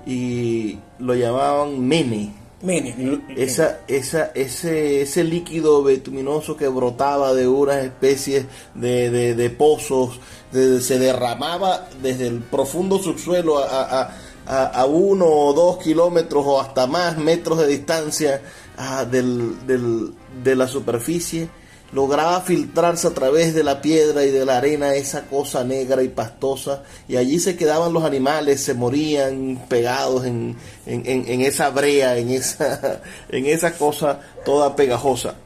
[0.07, 2.35] Y lo llamaban mene.
[2.63, 2.95] Mene,
[3.37, 10.19] Esa, esa, ese, ese líquido bituminoso que brotaba de unas especies de, de- de pozos,
[10.51, 13.67] de- se derramaba desde el profundo subsuelo a,
[14.03, 18.41] a- a- a uno o dos kilómetros o hasta más metros de distancia
[18.79, 21.51] ah, del- del- de la superficie,
[21.95, 26.09] lograba filtrarse a través de la piedra y de la arena esa cosa negra y
[26.09, 32.19] pastosa, y allí se quedaban los animales, se morían pegados en, en- en- esa brea,
[32.19, 35.37] en esa, en esa cosa toda pegajosa.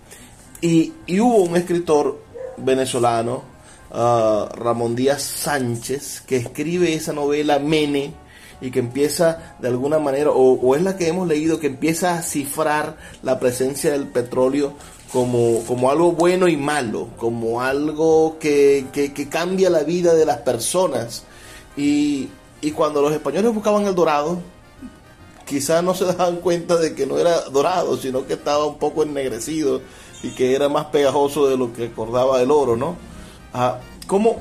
[0.62, 2.18] Y, y hubo un escritor
[2.56, 3.42] venezolano,
[3.92, 8.14] ah, Ramón Díaz Sánchez, que escribe esa novela Mene,
[8.61, 12.22] y que empieza de alguna manera, o, es la que hemos leído, que empieza a
[12.22, 14.72] cifrar la presencia del petróleo
[15.12, 20.38] como, como algo bueno y malo, como algo que, que, cambia la vida de las
[20.38, 21.25] personas.
[21.77, 22.29] Y,
[22.61, 24.38] y cuando los españoles buscaban el dorado,
[25.47, 29.03] quizás no se daban cuenta de que no era dorado, sino que estaba un poco
[29.03, 29.81] ennegrecido
[30.23, 32.97] y que era más pegajoso de lo que acordaba el oro, ¿no?
[33.55, 34.37] Ah, ¿cómo,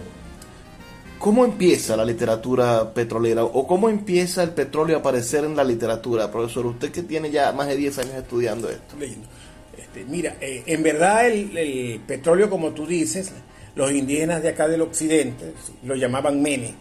[1.20, 6.30] ¿Cómo empieza la literatura petrolera o cómo empieza el petróleo a aparecer en la literatura,
[6.32, 6.66] profesor?
[6.66, 8.96] Usted que tiene ya más de 10 años estudiando esto.
[9.98, 13.32] Este, mira, eh, en verdad el, petróleo, como tú dices,
[13.76, 16.74] los indígenas de acá del occidente lo llamaban mene,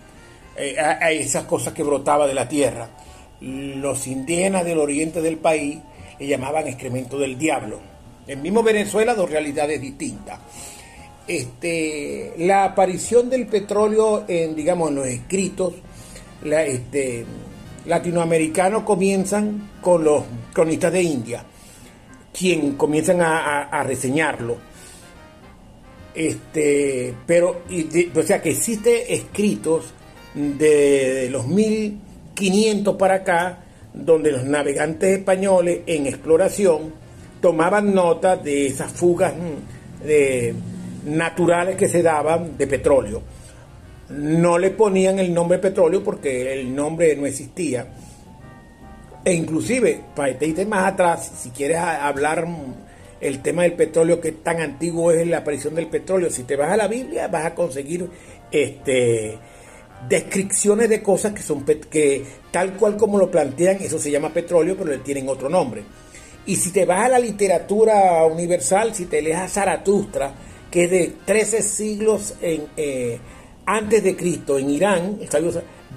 [0.56, 2.88] eh, a, esas cosas que brotaba de la tierra
[3.38, 5.78] los indígenas del oriente del país
[6.18, 7.78] le llamaban excremento del diablo.
[8.26, 10.38] En mismo Venezuela, dos realidades distintas.
[11.28, 15.74] Este, la aparición del petróleo en, digamos, los escritos
[16.42, 17.26] este,
[17.84, 20.24] latinoamericanos comienzan con los
[20.54, 21.44] cronistas de India,
[22.36, 24.56] quien comienzan a, reseñarlo.
[26.14, 27.62] Este, pero,
[28.14, 29.92] o sea, que existe escritos
[30.34, 32.00] de, de los mil
[32.34, 33.58] 500 para acá,
[33.92, 36.92] donde los navegantes españoles en exploración
[37.40, 43.22] tomaban nota de esas fugas mm, naturales que se daban de petróleo.
[44.10, 47.86] No le ponían el nombre petróleo porque el nombre no existía.
[49.26, 52.46] E inclusive, para irte más atrás, si quieres hablar
[53.20, 56.70] el tema del petróleo, que tan antiguo es la aparición del petróleo, si te vas
[56.70, 58.08] a la Biblia vas a conseguir
[58.52, 59.36] este
[60.08, 64.76] descripciones de cosas que son que tal cual como lo plantean, eso se llama petróleo,
[64.78, 65.82] pero le tienen otro nombre.
[66.46, 70.34] Y si te vas a la literatura universal, si te lees a Zaratustra,
[70.70, 73.18] que es de 13 siglos en, eh,
[73.64, 75.18] antes de Cristo en Irán,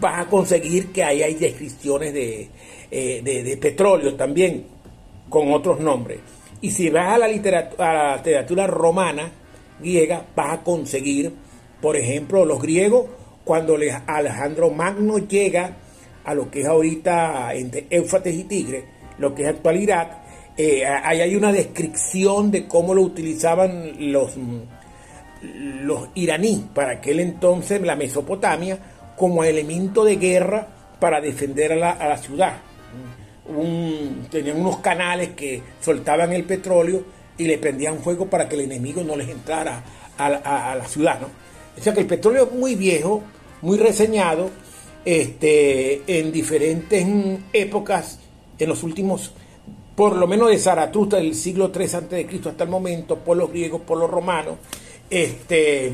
[0.01, 2.49] vas a conseguir que ahí hay descripciones de,
[2.91, 4.65] eh, de, petróleo también,
[5.29, 6.19] con otros nombres.
[6.61, 9.31] Y si vas a la, literatura, a la romana,
[9.79, 11.31] griega, vas a conseguir,
[11.81, 13.05] por ejemplo, los griegos
[13.43, 15.77] cuando Alejandro Magno llega
[16.25, 18.85] a lo que es ahorita entre Éufrates y Tigre,
[19.17, 20.19] lo que es actual Irak,
[20.57, 24.33] eh, ahí hay una descripción de cómo lo utilizaban los,
[25.41, 28.77] los iraníes para aquel entonces, la Mesopotamia,
[29.17, 30.67] como elemento de guerra
[30.99, 32.57] para defender a la, ciudad.
[34.29, 37.03] Tenían unos canales que soltaban el petróleo
[37.37, 39.83] y le prendían fuego para que el enemigo no les entrara
[40.17, 41.19] a, a la ciudad.
[41.19, 41.27] ¿no?
[41.77, 43.23] O sea que el petróleo es muy viejo,
[43.61, 44.49] muy reseñado
[45.05, 47.07] este, en diferentes
[47.53, 48.19] épocas,
[48.57, 49.31] en los últimos,
[49.95, 52.41] por lo menos de Zaratustra del siglo III a.C.
[52.45, 54.55] hasta el momento, por los griegos, por los romanos,
[55.09, 55.93] este,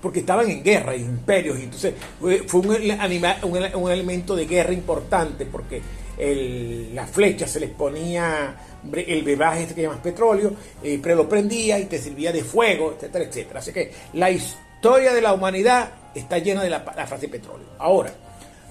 [0.00, 5.82] porque estaban en guerra, imperios, y entonces fue un, un, elemento de guerra importante, porque
[6.18, 8.56] el, la flecha se les ponía
[8.94, 10.52] el bebaje este que llamas petróleo,
[10.82, 13.60] eh, pero lo prendía y te servía de fuego, etcétera, etcétera.
[13.60, 17.66] Así que la historia de la humanidad está llena de la, frase petróleo.
[17.78, 18.12] Ahora,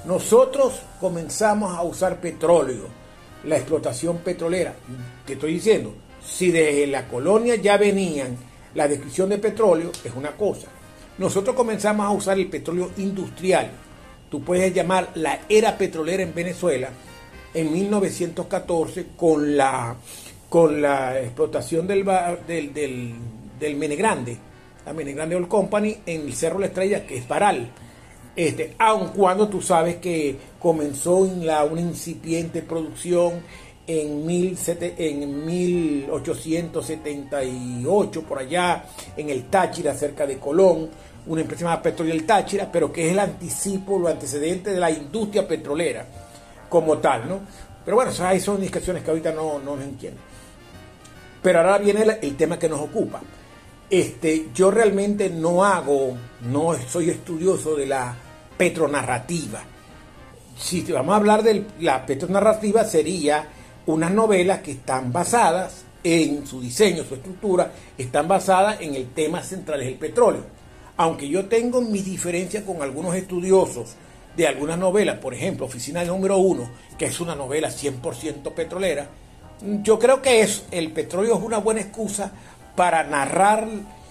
[0.05, 2.87] nosotros comenzamos a usar petróleo,
[3.43, 4.73] la explotación petrolera.
[5.25, 5.93] Te estoy diciendo,
[6.25, 8.37] si desde la colonia ya venían
[8.73, 10.67] la descripción de petróleo, es una cosa.
[11.17, 13.71] Nosotros comenzamos a usar el petróleo industrial.
[14.29, 16.89] Tú puedes llamar la era petrolera en Venezuela
[17.55, 19.95] en 1914 con la,
[20.47, 22.05] con la explotación del,
[22.47, 23.13] del, del,
[23.59, 24.37] del Mene Grande
[24.85, 27.71] la Grande Oil Company en el Cerro La Estrella, que es Paral.
[28.35, 33.41] Este, aun cuando tú sabes que comenzó en la, una incipiente producción
[33.87, 38.83] en, mil, en 1878, por allá,
[39.15, 40.89] en el Táchira, cerca de Colón,
[41.27, 44.91] una empresa llamada Petróleo del Táchira, pero que es el anticipo, lo antecedente de la
[44.91, 46.24] industria petrolera
[46.69, 47.39] como tal, ¿no?
[47.83, 50.21] Pero bueno, esas son indicaciones que ahorita no, no nos entienden.
[51.41, 53.21] Pero ahora viene el tema que nos ocupa.
[53.89, 58.15] Este, yo realmente no hago, no soy estudioso de la
[58.57, 59.61] petronarrativa.
[60.57, 63.47] Si vamos a hablar de la petronarrativa, sería
[63.85, 69.43] unas novelas que están basadas en su diseño, su estructura, están basadas en el tema
[69.43, 70.43] central del petróleo.
[70.97, 73.95] Aunque yo tengo mi diferencia con algunos estudiosos
[74.35, 79.07] de algunas novelas, por ejemplo, Oficina número uno, que es una novela 100% petrolera,
[79.61, 82.31] yo creo que es, el petróleo es una buena excusa
[82.75, 83.67] para narrar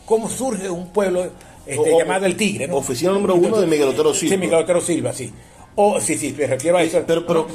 [0.06, 1.30] cómo surge un pueblo
[1.66, 2.66] este, llamado el Tigre.
[2.66, 2.76] ¿no?
[2.76, 4.34] Oficina número uno de Miguel Otero Silva.
[4.34, 5.32] Sí, Miguel Otero Silva, sí.
[5.76, 7.02] O, sí, sí, me refiero a eso.
[7.06, 7.46] Pero, pero,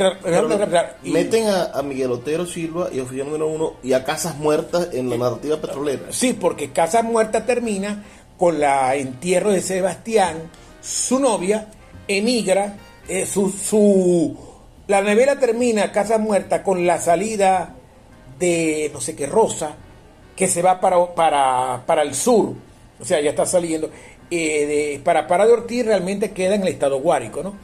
[1.03, 5.17] meten a, Miguel Otero Silva y Oficina número uno y a Casas Muertas en la
[5.17, 6.03] narrativa petrolera.
[6.09, 8.03] Sí, porque Casas Muertas termina
[8.37, 10.49] con la entierro de Sebastián,
[10.81, 11.67] su novia
[12.09, 12.75] emigra
[13.07, 14.35] eh, su, su,
[14.87, 17.75] la novela termina, Casa Muerta, con la salida
[18.37, 19.75] de no sé qué Rosa,
[20.35, 22.53] que se va para, para, para el sur,
[22.99, 23.89] o sea, ya está saliendo.
[24.31, 27.55] Eh, de, para Pará de Ortiz realmente queda en el estado Guárico, ¿no?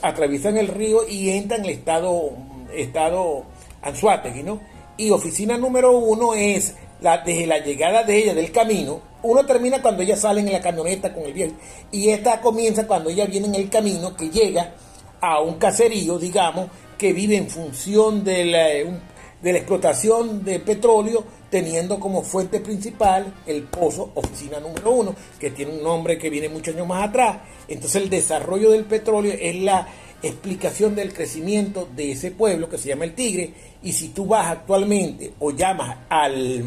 [0.00, 2.30] Atraviesan el río y entra en el estado,
[2.74, 3.44] estado
[3.82, 4.60] Anzuategui, ¿no?
[4.96, 9.00] Y oficina número uno es la, desde la llegada de ella del camino.
[9.22, 11.54] Uno termina cuando ella sale en la camioneta con el viejo.
[11.90, 14.74] Y esta comienza cuando ella viene en el camino, que llega
[15.20, 16.68] a un caserío, digamos,
[16.98, 23.32] que vive en función de la, de la explotación de petróleo, teniendo como fuente principal
[23.46, 27.38] el pozo oficina número uno, que tiene un nombre que viene muchos años más atrás.
[27.68, 29.86] Entonces el desarrollo del petróleo es la
[30.22, 33.52] explicación del crecimiento de ese pueblo que se llama el Tigre.
[33.82, 36.64] Y si tú vas actualmente o llamas al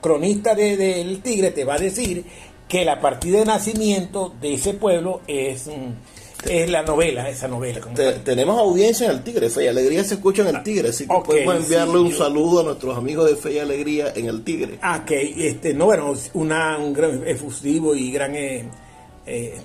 [0.00, 2.24] cronista del de, Tigre, te va a decir
[2.68, 5.68] que la partida de nacimiento de ese pueblo es
[6.44, 7.80] es la novela, esa novela.
[8.24, 11.14] tenemos audiencia en el Tigre, Fe y Alegría se escucha en el Tigre, así que
[11.24, 14.78] podemos enviarle un saludo a nuestros amigos de Fe y Alegría en el Tigre.
[14.80, 18.68] Ah, ok, este, no, bueno, una, un gran efusivo y gran eh,
[19.26, 19.60] eh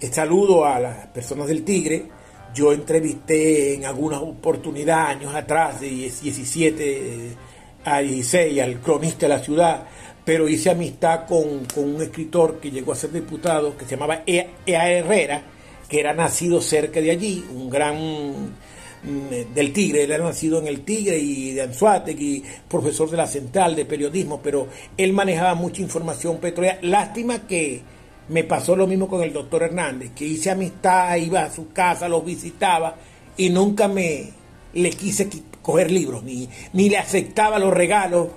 [0.00, 2.08] este, saludo a las personas del Tigre.
[2.54, 7.36] Yo entrevisté en algunas oportunidades, años atrás, de 17
[7.84, 9.84] a 16, al cronista de la ciudad,
[10.24, 14.22] pero hice amistad con, con, un escritor que llegó a ser diputado, que se llamaba
[14.26, 15.42] Ea, Ea Herrera,
[15.88, 20.66] que era nacido cerca de allí, un gran mm, del Tigre, él era nacido en
[20.66, 25.82] el Tigre y de Anzuategui, profesor de la Central de Periodismo, pero él manejaba mucha
[25.82, 26.78] información petrolera.
[26.80, 27.82] Lástima que
[28.28, 32.08] me pasó lo mismo con el doctor Hernández, que hice amistad, iba a su casa,
[32.08, 32.96] los visitaba
[33.36, 34.30] y nunca me
[34.72, 35.28] le quise
[35.64, 38.28] coger libros, ni, ni le aceptaba los regalos.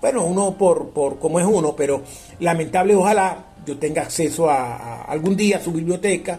[0.00, 2.02] Bueno, uno por, por como es uno, pero
[2.38, 6.38] lamentable, ojalá yo tenga acceso a algún día a su biblioteca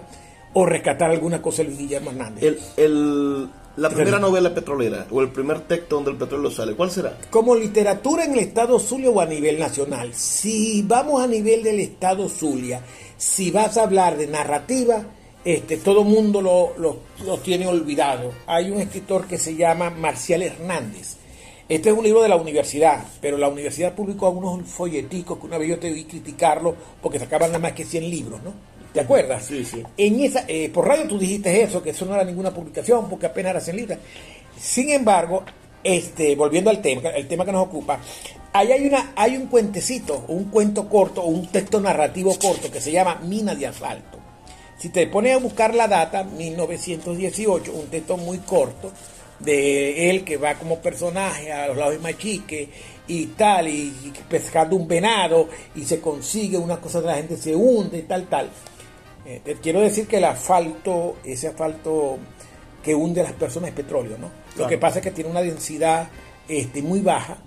[0.53, 2.57] o rescatar alguna cosa de Luis Guillermo Hernández.
[2.77, 7.17] El, la primera novela petrolera o el primer texto donde el petróleo sale, ¿cuál será?
[7.29, 10.13] Como literatura en el estado Zulia o a nivel nacional.
[10.13, 12.81] Si vamos a nivel del estado Zulia,
[13.17, 15.03] si vas a hablar de narrativa,
[15.45, 18.33] este, todo mundo lo, lo, tiene olvidado.
[18.45, 21.15] Hay un escritor que se llama Marcial Hernández.
[21.67, 25.57] Este es un libro de la universidad, pero la universidad publicó algunos folleticos que una
[25.57, 28.53] vez yo te vi criticarlo porque sacaban nada más que 100 libros, ¿no?
[28.91, 29.45] ¿Te acuerdas?
[29.45, 29.83] Sí, sí.
[29.95, 33.27] En esa, eh, por radio tú dijiste eso, que eso no era ninguna publicación, porque
[33.27, 33.97] apenas era 100 libros.
[34.59, 35.43] Sin embargo,
[35.83, 37.99] este, volviendo al tema, el tema que nos ocupa,
[38.51, 42.91] ahí hay, una, hay un cuentecito, un cuento corto, un texto narrativo corto que se
[42.91, 44.18] llama Mina de Asfalto.
[44.79, 48.91] Si te pones a buscar la data, 1918, un texto muy corto,
[49.39, 52.69] de él que va como personaje a los lados de Machique
[53.07, 57.55] y tal, y, pescando un venado y se consigue una cosa de la gente se
[57.55, 58.49] hunde y tal, tal.
[59.25, 62.17] Eh, quiero decir que el asfalto, ese asfalto
[62.83, 64.29] que hunde a las personas es petróleo, ¿no?
[64.57, 66.09] Lo que pasa es que tiene una densidad
[66.47, 67.37] este, muy baja,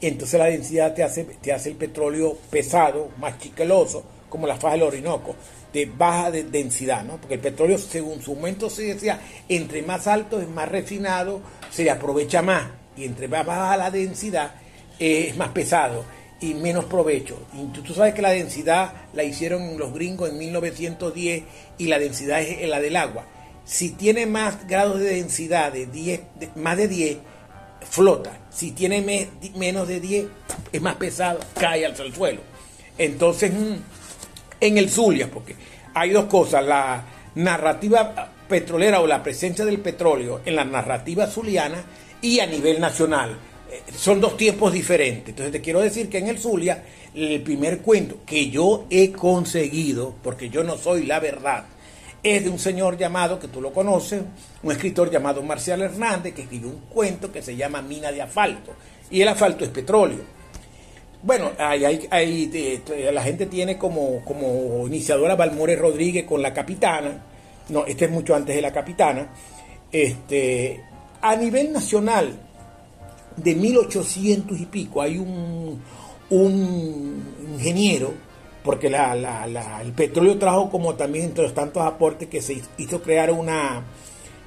[0.00, 4.56] y entonces la densidad te hace, te hace el petróleo pesado, más chiqueloso, como la
[4.56, 5.34] faja del Orinoco,
[5.72, 7.16] de baja de densidad, ¿no?
[7.16, 11.40] Porque el petróleo, según su momento se decía, entre más alto es más refinado,
[11.70, 12.64] se aprovecha más,
[12.96, 14.52] y entre más baja la densidad
[14.98, 16.04] es más pesado
[16.40, 17.38] y menos provecho.
[17.54, 21.42] Y tú, sabes que la densidad la hicieron los gringos en 1910
[21.78, 23.26] y la densidad es la del agua.
[23.64, 26.20] Si tiene más grados de densidad de 10,
[26.56, 27.18] más de 10,
[27.88, 28.38] flota.
[28.50, 30.26] Si tiene menos de 10,
[30.72, 32.40] es más pesado, cae al suelo.
[32.96, 33.74] Entonces, mm,
[34.60, 35.54] en el Zulia, porque
[35.94, 37.04] hay dos cosas, la
[37.34, 41.84] narrativa petrolera o la presencia del petróleo en la narrativa zuliana
[42.20, 43.38] y a nivel nacional
[43.94, 45.28] son dos tiempos diferentes.
[45.28, 46.84] Entonces te quiero decir que en el Zulia,
[47.14, 51.64] el primer cuento que yo he conseguido, porque yo no soy la verdad,
[52.22, 54.22] es de un señor llamado, que tú lo conoces,
[54.62, 58.72] un escritor llamado Marcial Hernández, que escribió un cuento que se llama Mina de Asfalto.
[59.10, 60.37] Y el asfalto es petróleo.
[61.22, 67.24] Bueno, la gente tiene como, iniciadora Valmore Rodríguez con la capitana.
[67.70, 69.28] No, este es mucho antes de la capitana.
[69.90, 70.80] Este,
[71.20, 72.38] a nivel nacional,
[73.36, 75.80] de 1800 y pico hay un,
[76.30, 77.22] un
[77.54, 78.12] ingeniero,
[78.62, 83.82] porque el petróleo trajo como también entre los tantos aportes que se hizo crear una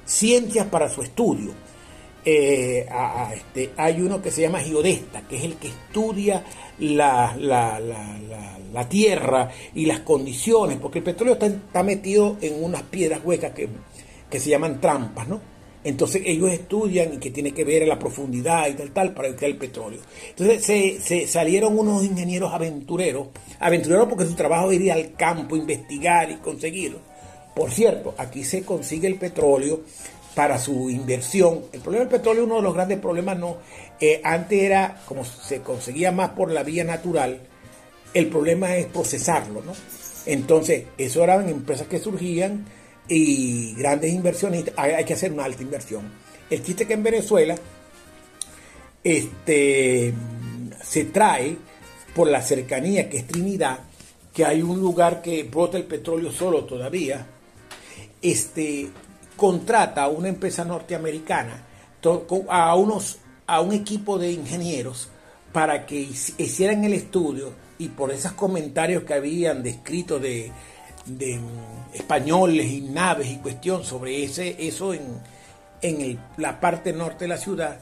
[0.04, 1.52] ciencia para su estudio.
[2.24, 2.86] Eh,
[3.34, 6.44] este, hay uno que se llama geodesta, que es el que estudia
[6.78, 7.34] la,
[8.88, 13.68] tierra y las condiciones, porque el petróleo está, metido en unas piedras huecas que,
[14.38, 15.40] se llaman trampas, ¿no?
[15.84, 19.48] Entonces ellos estudian y que tiene que ver la profundidad y tal, tal, para buscar
[19.48, 20.00] el petróleo.
[20.28, 26.30] Entonces se, salieron unos ingenieros aventureros, aventureros porque su trabajo era ir al campo, investigar
[26.30, 27.00] y conseguirlo.
[27.54, 29.80] Por cierto, aquí se consigue el petróleo
[30.34, 31.62] para su inversión.
[31.72, 33.58] El problema del petróleo, uno de los grandes problemas, no,
[34.00, 37.40] eh, antes era como se conseguía más por la vía natural,
[38.14, 39.72] el problema es procesarlo, ¿no?
[40.26, 42.66] Entonces, eso eran empresas que surgían
[43.08, 46.02] y grandes inversiones, hay, que hacer una alta inversión.
[46.48, 47.56] El chiste que en Venezuela
[49.02, 50.12] este,
[50.82, 51.56] se trae
[52.14, 53.80] por la cercanía que es Trinidad,
[54.32, 57.26] que hay un lugar que brota el petróleo solo todavía,
[58.20, 58.88] este,
[59.42, 61.64] contrata a una empresa norteamericana
[62.48, 65.08] a, unos, a un equipo de ingenieros
[65.52, 70.52] para que hicieran el estudio y por esos comentarios que habían descrito de,
[71.06, 71.40] de
[71.92, 75.02] españoles y naves y cuestión sobre ese, eso en,
[75.80, 77.80] en la parte norte de la ciudad,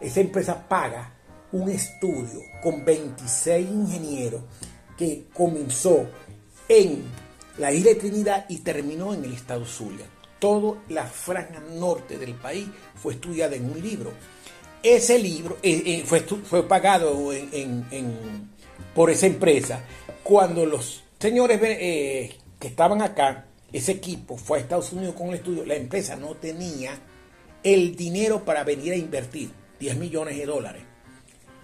[0.00, 1.12] esa empresa paga
[1.52, 4.40] un estudio con 26 ingenieros
[4.98, 6.04] que comenzó
[6.68, 7.04] en
[7.58, 10.15] la isla de Trinidad y terminó en el estado Zulia.
[10.38, 14.12] Toda la franja norte del país fue estudiada en un libro.
[14.82, 17.30] Ese libro eh, eh, fue, pagado
[18.94, 19.80] por esa empresa.
[20.22, 25.36] Cuando los señores eh, que estaban acá, ese equipo fue a Estados Unidos con el
[25.36, 26.92] estudio, la empresa no tenía
[27.62, 30.82] el dinero para venir a invertir 10 millones de dólares.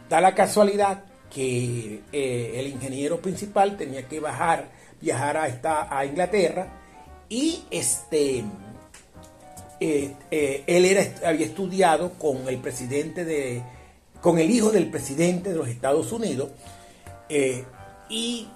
[0.09, 4.71] Da la casualidad que el ingeniero principal tenía que bajar,
[5.01, 6.82] viajar a Inglaterra
[7.33, 8.45] y este,
[9.81, 13.63] eh, eh, él era, había estudiado con el presidente de,
[14.21, 16.51] con el hijo del presidente de los Estados Unidos
[17.31, 17.65] eh,
[18.11, 18.49] y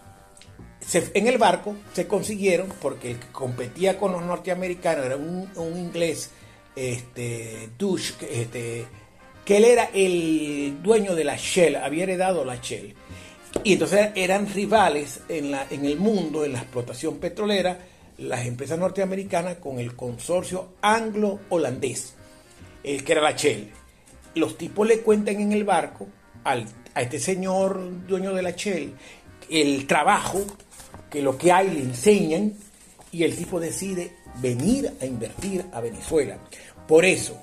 [0.92, 5.48] en el barco se consiguieron, porque el que competía con los norteamericanos era un,
[5.78, 6.32] inglés,
[6.76, 8.84] este, Dush, este,
[9.42, 12.94] que él era el dueño de la Shell, había heredado la Shell.
[13.64, 17.78] Y entonces eran rivales en, la, en el mundo, en la explotación petrolera,
[18.18, 22.14] las empresas norteamericanas con el consorcio anglo-holandés,
[22.82, 23.70] el que era la Shell.
[24.34, 26.06] Los tipos le cuentan en el barco
[26.44, 28.94] al, a este señor dueño de la Shell
[29.50, 30.44] el trabajo,
[31.10, 32.54] que lo que hay le enseñan,
[33.12, 36.38] y el tipo decide venir a invertir a Venezuela.
[36.86, 37.40] Por eso,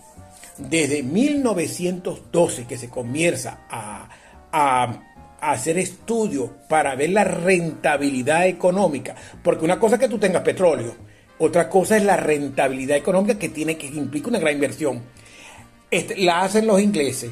[0.57, 4.09] desde 1912 que se comienza a,
[4.51, 5.12] a
[5.51, 10.95] hacer estudios para ver la rentabilidad económica, porque una cosa es que tú tengas petróleo,
[11.39, 15.01] otra cosa es la rentabilidad económica que tiene que implica una gran inversión.
[15.91, 17.31] Este, la hacen los ingleses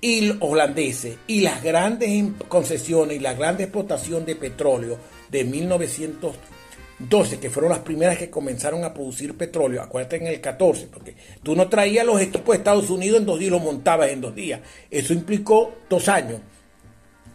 [0.00, 2.10] y los holandeses y las grandes
[2.48, 4.98] concesiones y la gran explotación de petróleo
[5.30, 10.88] de 1912, que fueron las primeras que comenzaron a producir petróleo, acuérdate en el 14,
[10.92, 14.10] porque tú no traías los equipos de Estados Unidos en dos días y los montabas
[14.10, 14.60] en dos días.
[14.90, 16.40] Eso implicó dos años.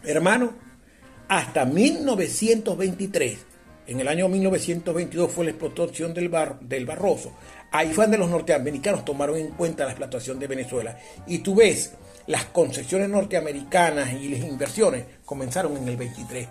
[0.06, 0.52] Hermano,
[1.28, 3.38] hasta 1923,
[3.88, 7.32] en el año 1922 fue la explotación del, bar, del Barroso.
[7.72, 10.96] Ahí fue donde los norteamericanos tomaron en cuenta la explotación de Venezuela.
[11.26, 11.92] Y tú ves,
[12.28, 16.48] las concesiones norteamericanas y las inversiones comenzaron en el 23.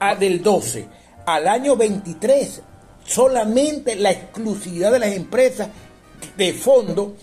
[0.00, 0.86] Ah, del 12
[1.24, 2.62] al año 23,
[3.04, 5.68] solamente la exclusividad de las empresas
[6.36, 7.14] de fondo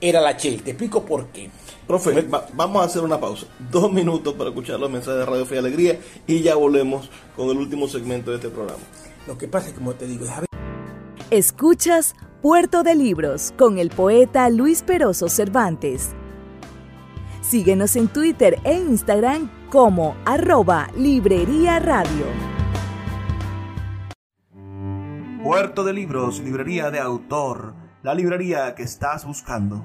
[0.00, 0.62] era la Shell.
[0.62, 1.50] Te explico por qué.
[1.90, 2.24] Profe,
[2.54, 3.48] vamos a hacer una pausa.
[3.68, 7.48] Dos minutos para escuchar los mensajes de Radio Fe y Alegría y ya volvemos con
[7.48, 8.78] el último segmento de este programa.
[9.26, 10.24] Lo que pasa es que, como te digo,
[11.32, 16.10] Escuchas Puerto de Libros con el poeta Luis Peroso Cervantes.
[17.40, 22.24] Síguenos en Twitter e Instagram como arroba Librería Radio.
[25.42, 27.74] Puerto de Libros, librería de autor,
[28.04, 29.84] la librería que estás buscando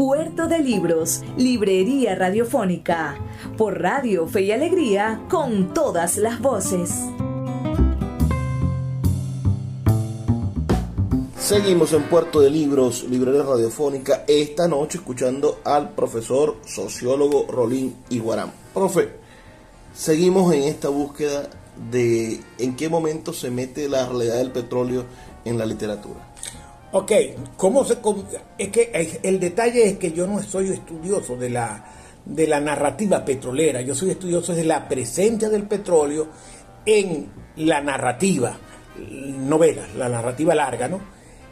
[0.00, 3.18] Puerto de Libros, Librería Radiofónica,
[3.58, 6.90] por Radio Fe y Alegría, con todas las voces.
[11.38, 18.50] Seguimos en Puerto de Libros, Librería Radiofónica, esta noche escuchando al profesor sociólogo Rolín Iguarán.
[18.72, 19.10] Profe,
[19.92, 21.50] seguimos en esta búsqueda
[21.90, 25.04] de en qué momento se mete la realidad del petróleo
[25.44, 26.29] en la literatura.
[26.92, 27.12] Ok,
[27.56, 27.98] ¿cómo se
[28.58, 31.84] es que el detalle es que yo no soy estudioso de la
[32.24, 36.28] de la narrativa petrolera, yo soy estudioso de la presencia del petróleo
[36.84, 38.56] en la narrativa
[38.98, 41.00] novela, la narrativa larga, ¿no?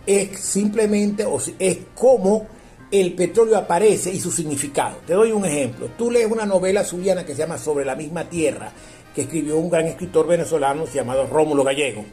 [0.07, 2.47] Es simplemente o es como
[2.91, 4.99] el petróleo aparece y su significado.
[5.07, 5.91] Te doy un ejemplo.
[5.97, 8.73] Tú lees una novela zuliana que se llama Sobre la misma tierra,
[9.15, 12.05] que escribió un gran escritor venezolano llamado Rómulo Gallego.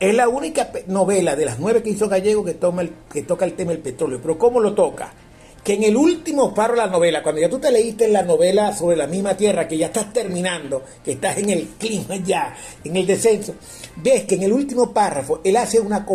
[0.00, 3.54] Es la única novela de las nueve que hizo Gallego que, toma que toca el
[3.54, 4.20] tema del petróleo.
[4.22, 5.12] Pero ¿cómo lo toca?
[5.64, 8.72] Que en el último párrafo de la novela, cuando ya tú te leíste la novela
[8.72, 12.96] sobre la misma tierra, que ya estás terminando, que estás en el clima ya, en
[12.96, 13.56] el descenso,
[13.96, 16.06] ves que en el último párrafo él hace una,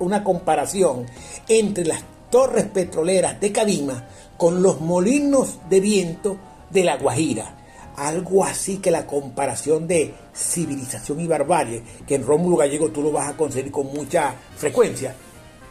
[0.00, 1.04] una comparación
[1.46, 4.08] entre las torres petroleras de Cadima
[4.38, 6.38] con los molinos de viento
[6.70, 7.65] de La Guajira
[7.96, 13.12] algo así que la comparación de civilización y barbarie, que en Rómulo Gallego tú lo
[13.12, 15.14] vas a conseguir con mucha frecuencia.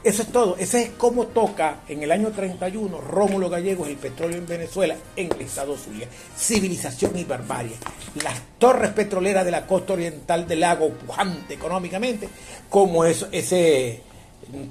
[0.04, 0.56] Eso es todo.
[0.60, 5.32] Ese es como toca en el año 31 Rómulo Gallegos el petróleo en Venezuela, en
[5.32, 6.08] el estado Zulia.
[6.38, 7.76] Civilización y barbarie.
[8.24, 12.30] Las torres petroleras de la costa oriental del lago, pujante económicamente,
[12.70, 14.04] como eso, ese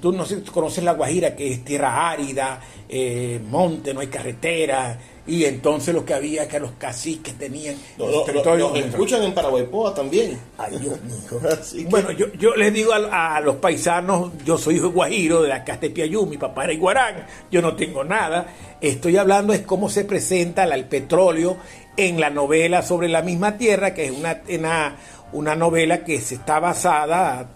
[0.01, 4.97] tú no sé, conoces la Guajira, que es tierra árida, eh, monte, no hay carretera,
[5.27, 8.77] y entonces lo que había que los caciques tenían los territorios.
[8.77, 10.39] escuchan en Paraguaypoa también.
[10.57, 11.87] Ay, Dios mío.
[11.89, 15.63] bueno, yo, yo les digo a, los paisanos, yo soy hijo de Guajiro, de la
[15.63, 18.47] Castepiayú, mi papá era iguarán, yo no tengo nada.
[18.81, 21.57] Estoy hablando es cómo se presenta el petróleo
[21.97, 24.97] en la novela sobre la misma tierra, que es una, una,
[25.33, 27.49] una novela que se está basada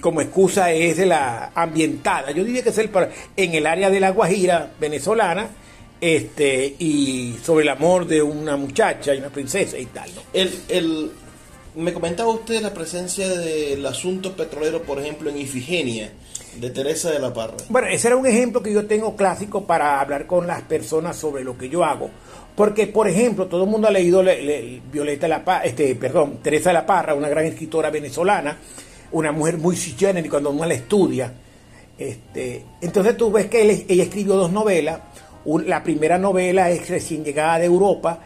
[0.00, 2.30] como excusa es de la ambientada.
[2.30, 2.90] Yo diría que es el,
[3.36, 5.48] en el área de la Guajira venezolana
[6.00, 10.10] este y sobre el amor de una muchacha y una princesa y tal.
[10.32, 11.10] El, el,
[11.76, 16.12] me comentaba usted la presencia del asunto petrolero, por ejemplo, en Ifigenia,
[16.56, 17.56] de Teresa de la Parra.
[17.68, 21.42] Bueno, ese era un ejemplo que yo tengo clásico para hablar con las personas sobre
[21.42, 22.10] lo que yo hago.
[22.54, 24.22] Porque, por ejemplo, todo el mundo ha leído
[24.92, 28.56] Violeta la Parra, este, perdón, Teresa de la Parra, una gran escritora venezolana,
[29.14, 31.32] una mujer muy y cuando uno la estudia.
[31.96, 35.00] Este, entonces tú ves que ella escribió dos novelas
[35.44, 38.18] la primera novela es recién llegada de Europa,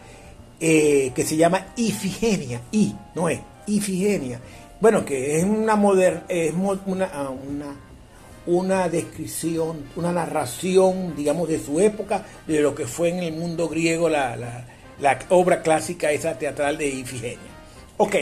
[0.59, 4.39] eh, que se llama Ifigenia, I, no es, Ifigenia.
[4.79, 7.75] Bueno, que es una, moder, es una, ah, una,
[8.45, 13.67] una descripción, una narración, digamos, de su época, de lo que fue en el mundo
[13.67, 14.65] griego la, la,
[15.01, 17.49] la obra clásica esa teatral de Ifigenia.
[17.97, 18.15] Ok,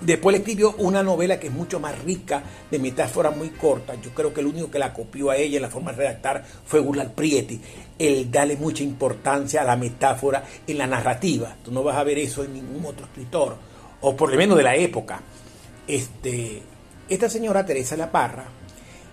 [0.00, 3.98] Después le escribió una novela que es mucho más rica, de metáforas muy cortas.
[4.00, 6.44] Yo creo que el único que la copió a ella en la forma de redactar
[6.64, 7.60] fue Gular Prieti.
[7.98, 11.56] Él dale mucha importancia a la metáfora en la narrativa.
[11.64, 13.56] Tú no vas a ver eso en ningún otro escritor,
[14.00, 15.20] o por lo menos de la época.
[15.88, 16.62] Este,
[17.08, 18.44] esta señora Teresa La Parra,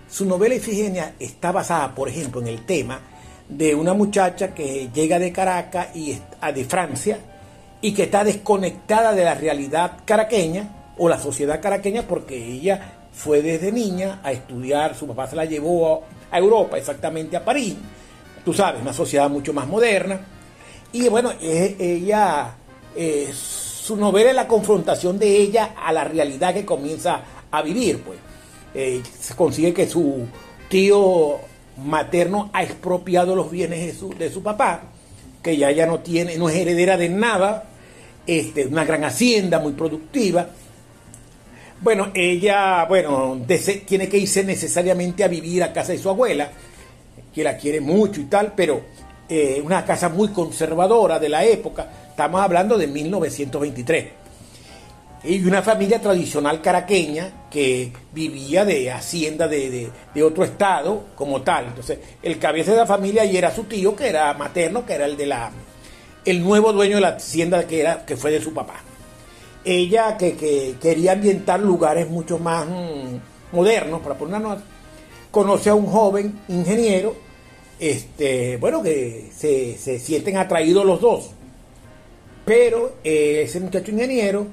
[0.08, 3.00] su novela Ifigenia está basada, por ejemplo, en el tema
[3.48, 6.16] de una muchacha que llega de Caracas y
[6.54, 7.18] de Francia
[7.86, 13.42] y que está desconectada de la realidad caraqueña o la sociedad caraqueña porque ella fue
[13.42, 17.76] desde niña a estudiar, su papá se la llevó a, Europa, exactamente a París,
[18.44, 20.18] tú sabes, una sociedad mucho más moderna.
[20.90, 22.56] Y bueno, ella,
[23.32, 27.20] su novela es la confrontación de ella a la realidad que comienza
[27.52, 28.18] a vivir, pues.
[28.74, 30.26] Eh, se consigue que su
[30.68, 31.38] tío
[31.84, 34.82] materno ha expropiado los bienes de su, de su papá,
[35.40, 37.68] que ya, ya no tiene, no es heredera de nada,
[38.26, 40.48] este, una gran hacienda muy productiva,
[41.80, 43.38] bueno, ella, bueno,
[43.86, 46.50] tiene que irse necesariamente a vivir a casa de su abuela,
[47.34, 48.80] que la quiere mucho y tal, pero
[49.28, 54.06] eh, una casa muy conservadora de la época, estamos hablando de 1923.
[55.24, 59.90] Y una familia tradicional caraqueña que vivía de hacienda de,
[60.24, 61.66] otro estado como tal.
[61.66, 65.04] Entonces, el cabeza de la familia y era su tío, que era materno, que era
[65.04, 65.50] el de la
[66.26, 68.82] el nuevo dueño de la hacienda que era que fue de su papá
[69.66, 74.58] ella que, quería ambientar lugares mucho más mm, modernos, para ponernos,
[75.30, 77.14] conoce a un joven ingeniero,
[77.78, 81.30] este, bueno, que se, sienten atraídos los dos.
[82.44, 84.46] Pero eh, ese muchacho ingeniero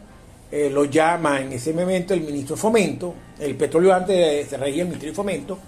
[0.51, 4.89] eh, lo llama en ese momento el ministro Fomento, el petróleo antes se regía el
[4.89, 5.59] ministro Fomento,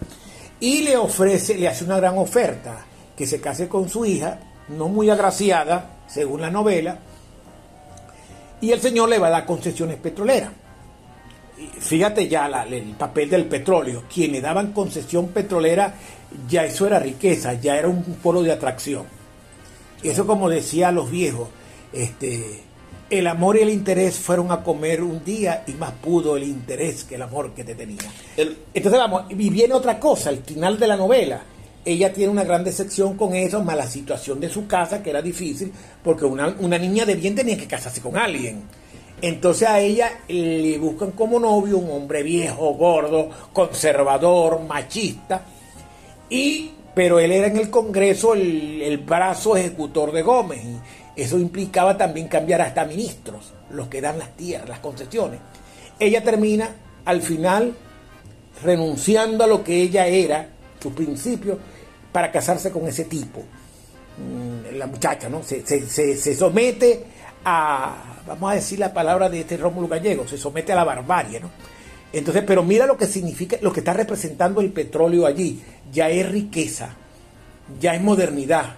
[0.59, 2.83] y le ofrece, le hace una gran oferta,
[3.15, 4.39] que se case con su hija,
[4.69, 6.99] no muy agraciada, según la novela,
[8.61, 10.51] y el señor le va a dar concesiones petroleras.
[11.79, 14.03] Fíjate ya el papel del petróleo.
[14.13, 15.93] Quien le daban concesión petrolera,
[16.49, 19.05] ya eso era riqueza, ya era un polo de atracción.
[20.03, 21.49] Eso como decía los viejos,
[21.93, 22.63] este,
[23.09, 27.03] el amor y el interés fueron a comer un día y más pudo el interés
[27.03, 28.01] que el amor que te tenía.
[28.35, 31.41] Entonces vamos, y viene otra cosa, el final de la novela.
[31.85, 35.21] Ella tiene una gran decepción con eso, más la situación de su casa, que era
[35.21, 35.71] difícil,
[36.03, 38.63] porque una, una niña de bien tenía que casarse con alguien.
[39.21, 45.45] Entonces a ella le buscan como novio un hombre viejo, gordo, conservador, machista,
[46.29, 50.61] y, pero él era en el Congreso el, el brazo ejecutor de Gómez.
[51.15, 55.39] Eso implicaba también cambiar hasta ministros, los que dan las tierras, las concesiones.
[55.99, 56.75] Ella termina
[57.05, 57.73] al final
[58.63, 60.49] renunciando a lo que ella era,
[60.81, 61.57] sus principios,
[62.15, 63.41] para casarse con ese tipo.
[63.41, 65.43] Mm, la muchacha, ¿no?
[65.43, 67.03] Se, se, se somete
[67.43, 71.41] a, vamos a decir la palabra de este Rómulo Gallego, se somete a la barbarie,
[71.41, 71.49] ¿no?
[72.13, 75.61] Entonces, pero mira lo que significa, lo que está representando el petróleo allí.
[75.91, 76.95] Ya es riqueza,
[77.81, 78.75] ya es modernidad,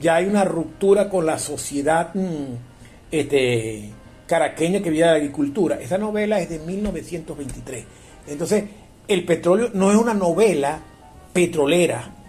[0.00, 2.54] ya hay una ruptura con la sociedad mm,
[3.10, 3.90] este,
[4.28, 5.80] caraqueña que vive de la agricultura.
[5.80, 7.84] Esa novela es de 1923.
[8.28, 8.62] Entonces,
[9.08, 10.78] el petróleo no es una novela
[11.32, 12.21] petrolera,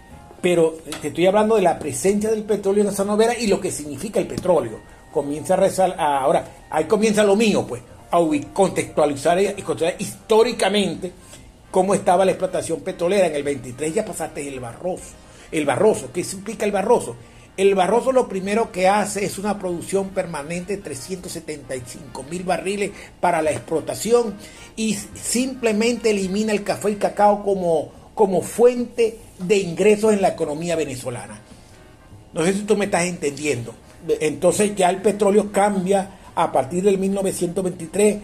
[0.44, 3.70] pero te estoy hablando de la presencia del petróleo en esa novela y lo que
[3.70, 4.78] significa el petróleo.
[5.10, 7.80] Comienza a rezar, ahora, ahí comienza lo mío, pues
[8.10, 8.18] a
[8.52, 11.12] contextualizar y contextualizar históricamente
[11.70, 13.28] cómo estaba la explotación petrolera.
[13.28, 15.14] En el 23 ya pasaste el Barroso.
[15.50, 17.16] El Barroso, ¿qué significa el Barroso?
[17.56, 23.40] El Barroso lo primero que hace es una producción permanente de 375 mil barriles para
[23.40, 24.34] la explotación
[24.76, 30.76] y simplemente elimina el café y cacao como, como fuente de ingresos en la economía
[30.76, 31.40] venezolana.
[32.32, 33.74] No sé si tú me estás entendiendo.
[34.20, 38.16] Entonces ya el petróleo cambia a partir del 1923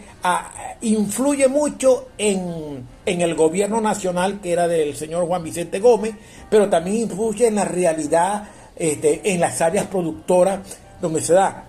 [0.83, 6.15] influye mucho en, el gobierno nacional que era del señor Juan Vicente Gómez,
[6.49, 10.61] pero también influye en la realidad, este, en las áreas productoras
[11.01, 11.67] donde se da.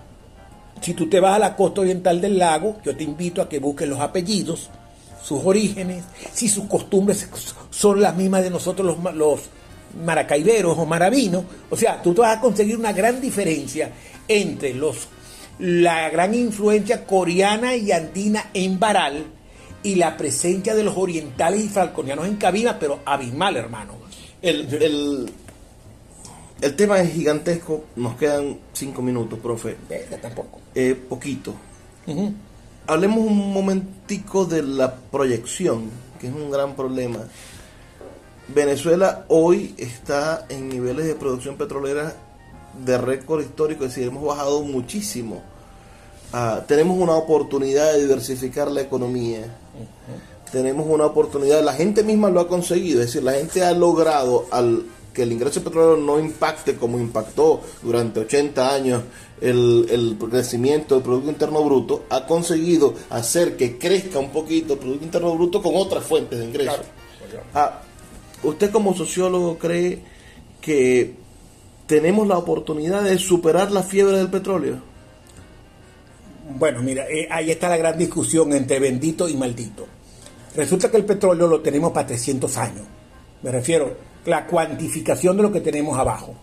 [0.82, 3.60] Si tú te vas a la costa oriental del lago, yo te invito a que
[3.60, 4.70] busques los apellidos,
[5.24, 6.03] sus orígenes,
[6.34, 7.28] si sus costumbres
[7.69, 9.39] son las mismas de nosotros los, los
[10.03, 13.91] maracaiberos o maravinos, o sea, tú te vas a conseguir una gran diferencia
[14.28, 15.07] entre los
[15.59, 19.26] la gran influencia coreana y andina en Baral
[19.84, 23.93] y la presencia de los orientales y falconianos en Cabina, pero abismal, hermano.
[24.41, 25.32] El,
[26.61, 29.78] el, tema es gigantesco, nos quedan cinco minutos, profe.
[30.19, 30.61] tampoco.
[30.74, 31.53] Eh, poquito.
[32.88, 37.20] Hablemos un momentico de la proyección, que es un gran problema.
[38.48, 42.16] Venezuela hoy está en niveles de producción petrolera
[42.84, 45.42] de récord histórico, es decir, hemos bajado muchísimo
[46.34, 49.42] Ah, tenemos una oportunidad de diversificar la economía.
[50.50, 54.46] Tenemos una oportunidad, la gente misma lo ha conseguido, es decir, la gente ha logrado
[54.52, 59.04] al que el ingreso petrolero no impacte como impactó durante 80 años
[59.42, 64.80] el, el, crecimiento del Producto Interno Bruto, ha conseguido hacer que crezca un poquito el
[64.80, 66.82] Producto Interno Bruto con otras fuentes de ingreso.
[67.54, 67.82] Ah,
[68.44, 70.00] ¿Usted como sociólogo cree
[70.62, 71.16] que
[71.88, 74.82] tenemos la oportunidad de superar la fiebre del petróleo?
[76.58, 79.88] Bueno, mira, eh, ahí está la gran discusión entre bendito y maldito.
[80.56, 82.84] Resulta que el petróleo lo tenemos para 300 años.
[83.42, 86.36] Me refiero la cuantificación de lo que tenemos abajo.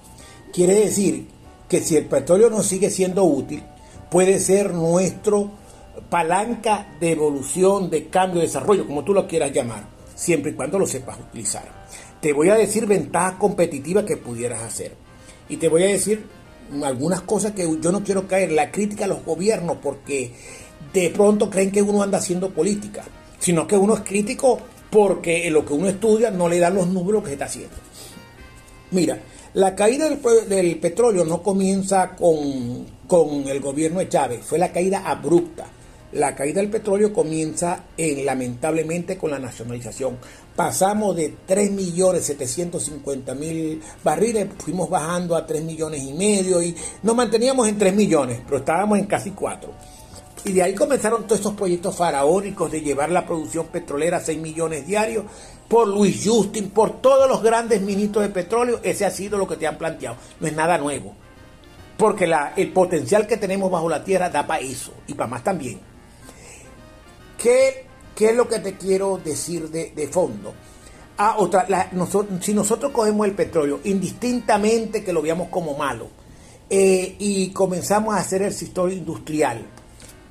[0.53, 1.27] Quiere decir
[1.69, 3.63] que si el petróleo no sigue siendo útil,
[4.11, 5.51] puede ser nuestro
[6.09, 10.79] palanca de evolución, de cambio, de desarrollo, como tú lo quieras llamar, siempre y cuando
[10.79, 11.65] lo sepas utilizar.
[12.21, 14.95] Te voy a decir ventajas competitivas que pudieras hacer.
[15.49, 16.27] Y te voy a decir
[16.83, 20.33] algunas cosas que yo no quiero caer, la crítica a los gobiernos, porque
[20.93, 23.05] de pronto creen que uno anda haciendo política,
[23.39, 24.59] sino que uno es crítico
[24.91, 27.77] porque lo que uno estudia no le dan los números que está haciendo.
[28.91, 29.19] Mira,
[29.55, 35.03] la caída del, petróleo no comienza con, con, el gobierno de Chávez, fue la caída
[35.05, 35.67] abrupta.
[36.13, 40.17] La caída del petróleo comienza en, lamentablemente con la nacionalización
[40.59, 46.75] pasamos de 3.750.000 barriles, fuimos bajando a 3 millones y medio y
[47.05, 49.71] nos manteníamos en 3 millones, pero estábamos en casi 4.
[50.47, 54.41] Y de ahí comenzaron todos estos proyectos faraónicos de llevar la producción petrolera a 6
[54.41, 55.27] millones diarios
[55.69, 59.57] por Luis Justin, por todos los grandes ministros de petróleo, ese ha sido lo que
[59.57, 60.17] te han planteado.
[60.41, 61.15] No es nada nuevo.
[61.97, 65.81] Porque el potencial que tenemos bajo la tierra da para eso y para más también.
[67.37, 67.89] ¿Qué
[68.19, 70.53] ¿Qué es lo que te quiero decir de, fondo?
[71.19, 71.69] Ah, otra,
[72.41, 76.09] si nosotros cogemos el petróleo, indistintamente que lo veamos como malo,
[76.69, 79.65] eh, y comenzamos a hacer el sector industrial,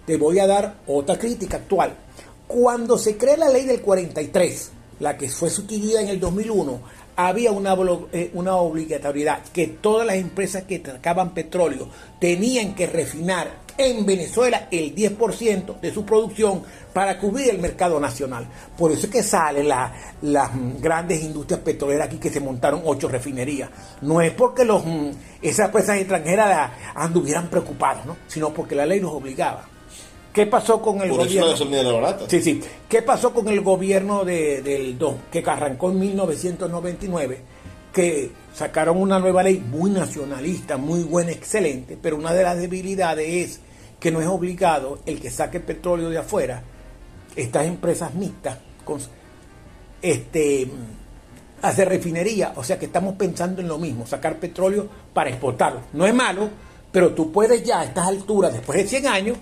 [0.06, 1.96] te voy a dar otra crítica actual.
[2.46, 6.80] Cuando se crea la ley del 43, la que fue sustituida en el 2001,
[7.16, 7.76] había una,
[8.12, 11.90] eh, una obligatoriedad que todas las empresas que sacaban petróleo
[12.20, 18.48] tenían que refinar en Venezuela el 10% de su producción para cubrir el mercado nacional.
[18.78, 23.70] Por eso es que salen las grandes industrias petroleras aquí que se montaron ocho refinerías.
[24.02, 25.10] No es porque los, mm,
[25.42, 28.18] esas empresas extranjeras anduvieran preocupadas, ¿no?
[28.28, 29.77] sino porque la ley los obligaba.
[30.38, 32.28] ¿Qué pasó con el gobierno?
[32.28, 32.62] Sí, sí.
[32.88, 37.42] ¿Qué pasó con el gobierno de, del 2, que arrancó en 1999?
[37.92, 43.28] Que sacaron una nueva ley muy nacionalista, muy buena, excelente, pero una de las debilidades
[43.28, 43.60] es
[44.00, 46.62] que no es obligado el que saque petróleo de afuera,
[47.36, 49.00] estas empresas mixtas, con,
[50.04, 50.68] este,
[51.64, 55.82] hacer refinería, o sea que estamos pensando en lo mismo, sacar petróleo para exportarlo.
[55.94, 56.48] No es malo,
[56.92, 59.38] pero tú puedes ya a estas alturas, después de 100 años,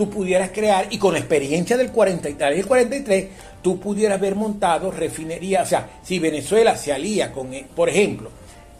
[0.00, 3.28] tú pudieras crear, y con la experiencia del 43 y el 43,
[3.60, 8.30] tú pudieras haber montado refinería, o sea, si Venezuela se alía con, eh, por ejemplo,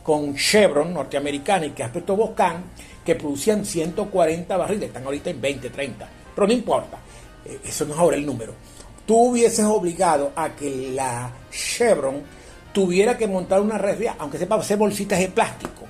[0.02, 2.64] con Chevron norteamericana y que aspecto Boscan,
[3.04, 6.96] que producían 140 barriles, están ahorita en 20, 30, pero no importa,
[7.44, 8.54] eh, eso no es ahora el número.
[9.04, 12.22] Tú hubieses obligado a que la Chevron
[12.72, 15.82] tuviera que montar una refinería, aunque sepa hacer bolsitas de plástico,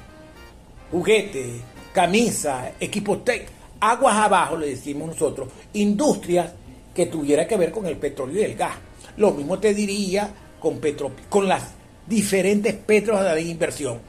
[0.91, 1.63] juguetes,
[1.93, 6.53] camisas, equipos técnicos, aguas abajo, le decimos nosotros, industrias
[6.95, 8.77] que tuviera que ver con el petróleo y el gas.
[9.17, 11.63] Lo mismo te diría con, petro, con las
[12.07, 14.01] diferentes petros de inversión.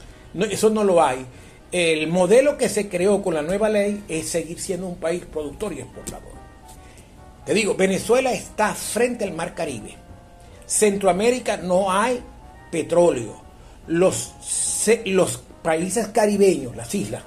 [0.50, 1.24] eso no lo hay.
[1.70, 5.72] El modelo que se creó con la nueva ley es seguir siendo un país productor
[5.72, 6.32] y exportador.
[7.46, 9.96] Te digo, Venezuela está frente al Mar Caribe.
[10.66, 12.20] Centroamérica no hay
[12.70, 13.40] petróleo.
[13.86, 14.32] Los,
[15.06, 17.22] los países caribeños, las islas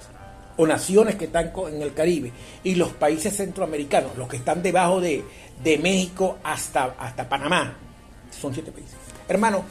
[0.57, 2.31] o naciones que están en el Caribe
[2.63, 5.23] y los países centroamericanos, los que están debajo de,
[5.63, 7.77] de México hasta, hasta Panamá,
[8.39, 8.95] son siete países.
[9.27, 9.63] Hermano,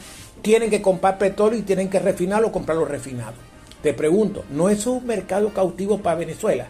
[0.42, 3.34] tienen que comprar petróleo y tienen que refinarlo o comprarlo refinado.
[3.82, 6.66] Te pregunto, ¿no es un mercado cautivo para Venezuela?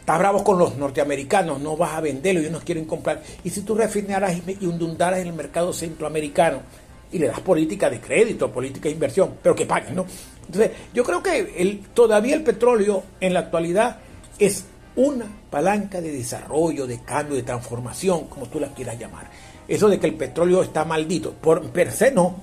[0.00, 3.22] Estás bravo con los norteamericanos, no vas a venderlo, ellos no quieren comprar.
[3.42, 6.60] Y si tú refinaras y inundaras en el mercado centroamericano
[7.10, 10.06] y le das política de crédito, política de inversión, pero que paguen, ¿no?
[10.46, 13.98] Entonces, yo creo que el, todavía el petróleo en la actualidad
[14.38, 19.30] es una palanca de desarrollo, de cambio, de transformación, como tú la quieras llamar.
[19.68, 22.36] Eso de que el petróleo está maldito, por per se no,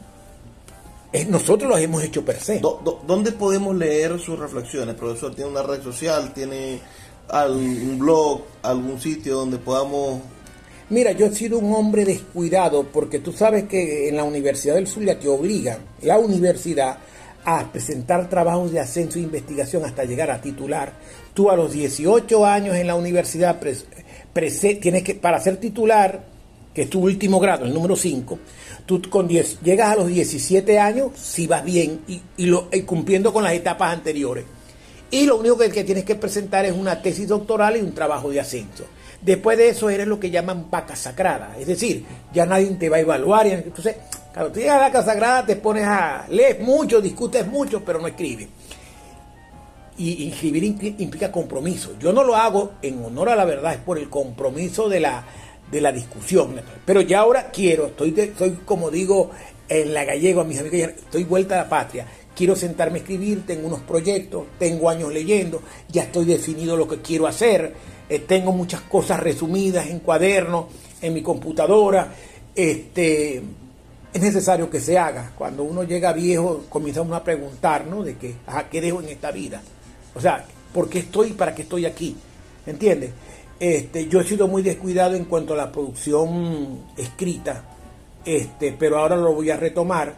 [1.30, 2.60] nosotros lo hemos hecho per se.
[2.60, 5.36] ¿Dónde podemos leer sus reflexiones, profesor?
[5.36, 6.34] ¿Tiene una red social?
[6.34, 6.80] ¿Tiene
[7.30, 8.42] algún blog?
[8.64, 10.22] ¿Algún sitio donde podamos...?
[10.90, 14.88] Mira, yo he sido un hombre descuidado porque tú sabes que en la Universidad del
[14.88, 16.98] Zulia te obligan, la universidad,
[17.46, 20.94] a presentar trabajos de ascenso e investigación hasta llegar a titular.
[21.34, 23.60] Tú a los 18 años en la universidad
[24.34, 26.24] tienes que, para ser titular,
[26.74, 28.40] que es tu último grado, el número 5,
[28.86, 33.44] Tú con 10, llegas a los 17 años si vas bien y, lo, cumpliendo con
[33.44, 34.44] las etapas anteriores.
[35.10, 38.30] Y lo único que, que, tienes que presentar es una tesis doctoral y un trabajo
[38.30, 38.84] de ascenso.
[39.22, 41.56] Después de eso eres lo que llaman vaca sagrada.
[41.58, 43.48] Es decir, ya nadie te va a evaluar.
[43.48, 43.96] Entonces,
[44.34, 46.26] cuando tú llegas a la vaca sagrada te pones a...
[46.30, 48.48] leer mucho, discutes mucho, pero no escribes.
[49.98, 50.64] Y escribir
[50.98, 51.96] implica compromiso.
[52.00, 55.24] Yo no lo hago en honor a la verdad, es por el compromiso de la
[55.74, 56.62] de la discusión.
[56.86, 59.32] Pero ya ahora quiero, estoy, estoy como digo
[59.68, 62.08] en la gallego a mis amigos, estoy vuelta a la patria.
[62.36, 67.02] Quiero sentarme a escribir, tengo unos proyectos, tengo años leyendo, ya estoy definido lo que
[67.02, 67.74] quiero hacer,
[68.10, 70.66] eh, tengo muchas cosas resumidas en cuadernos,
[71.02, 72.14] en mi computadora.
[72.56, 73.42] Este,
[74.14, 75.32] es necesario que se haga.
[75.36, 78.04] Cuando uno llega viejo, comienza uno a preguntar, ¿no?
[78.04, 78.36] De que,
[78.70, 79.62] ¿qué dejo en esta vida?
[80.14, 82.16] O sea, ¿por qué estoy y para qué estoy aquí?
[82.66, 83.12] ¿Entiendes?
[83.60, 87.64] Este, yo he sido muy descuidado en cuanto a la producción escrita,
[88.24, 90.14] este, pero ahora lo voy a retomar.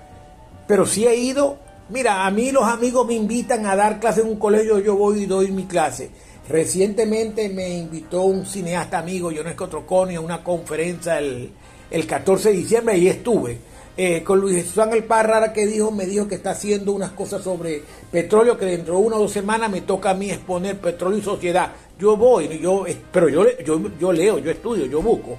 [0.67, 1.57] Pero sí he ido,
[1.89, 5.23] mira, a mí los amigos me invitan a dar clase en un colegio, yo voy
[5.23, 6.09] y doy mi clase.
[6.49, 11.51] Recientemente me invitó un cineasta amigo, Ionesco Troconi, a una conferencia el,
[11.89, 13.74] el 14 de diciembre y estuve.
[13.97, 15.05] Eh, con Luis Jesús Ángel
[15.53, 17.81] que dijo, me dijo que está haciendo unas cosas sobre
[18.11, 21.21] petróleo, que dentro de una o dos semanas me toca a mí exponer petróleo y
[21.21, 21.71] sociedad.
[21.97, 25.37] Yo voy, yo, pero yo, yo, yo leo, yo estudio, yo busco.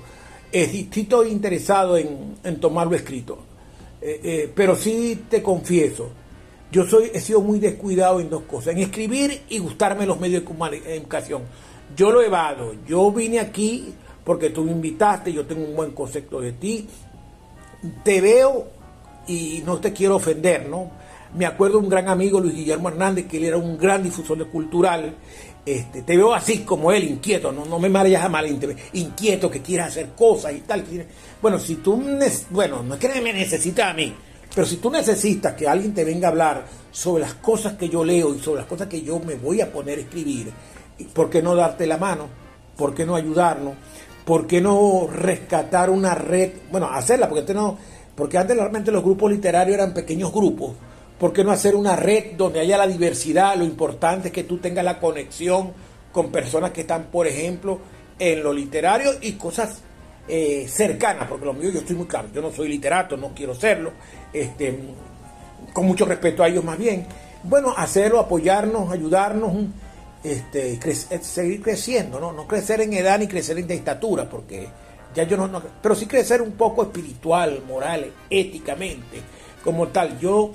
[0.50, 3.38] estoy interesado en, tomarlo escrito.
[4.00, 6.10] Eh, eh, pero sí te confieso,
[6.72, 10.42] yo soy, he sido muy descuidado en dos cosas, en escribir y gustarme los medios
[10.42, 11.42] de comunicación.
[11.94, 13.92] Yo lo he evado, yo vine aquí
[14.24, 16.88] porque tú me invitaste, yo tengo un buen concepto de ti,
[18.02, 18.68] te veo
[19.26, 20.90] y no te quiero ofender, ¿no?
[21.34, 24.38] Me acuerdo de un gran amigo, Luis Guillermo Hernández, que él era un gran difusor
[24.38, 25.16] de cultural.
[25.66, 28.46] Este, te veo así como él, inquieto, no, no me mareas a mal,
[28.92, 30.84] inquieto, que quieras hacer cosas y tal.
[31.42, 32.02] Bueno, si tú,
[32.50, 34.14] bueno, no es que me necesitas a mí,
[34.54, 38.04] pero si tú necesitas que alguien te venga a hablar sobre las cosas que yo
[38.04, 40.52] leo y sobre las cosas que yo me voy a poner a escribir,
[41.12, 42.28] ¿por qué no darte la mano?
[42.76, 43.74] ¿Por qué no ayudarnos?
[44.26, 46.50] ¿Por qué no rescatar una red?
[46.72, 50.72] Bueno, hacerla, porque, antes realmente los grupos literarios eran pequeños grupos.
[51.16, 53.54] ¿Por qué no hacer una red donde haya la diversidad?
[53.54, 55.70] Lo importante es que tú tengas la conexión
[56.10, 57.78] con personas que están, por ejemplo,
[58.18, 59.82] en lo literario y cosas
[60.26, 63.54] eh, cercanas, porque lo mío yo estoy muy claro, yo no soy literato, no quiero
[63.54, 63.92] serlo,
[64.32, 64.76] este,
[65.72, 67.06] con mucho respeto a ellos más bien.
[67.44, 69.52] Bueno, hacerlo, apoyarnos, ayudarnos,
[70.26, 72.32] este, eh, seguir creciendo, ¿no?
[72.32, 74.68] No crecer en edad ni crecer en estatura, porque
[75.14, 79.20] ya yo no, pero sí crecer un poco espiritual, moral, éticamente,
[79.62, 80.18] como tal.
[80.18, 80.50] Yo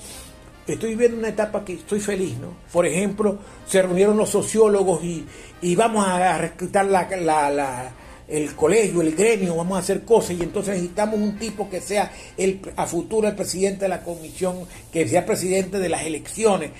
[0.68, 2.54] estoy viviendo una etapa que estoy feliz, ¿no?
[2.72, 5.26] Por ejemplo, se reunieron los sociólogos y,
[5.62, 7.92] y vamos a reclutar la, la,
[8.28, 12.12] el colegio, el gremio, vamos a hacer cosas y entonces necesitamos un tipo que sea
[12.38, 16.72] el, a futuro el presidente de la comisión, que sea presidente de las elecciones,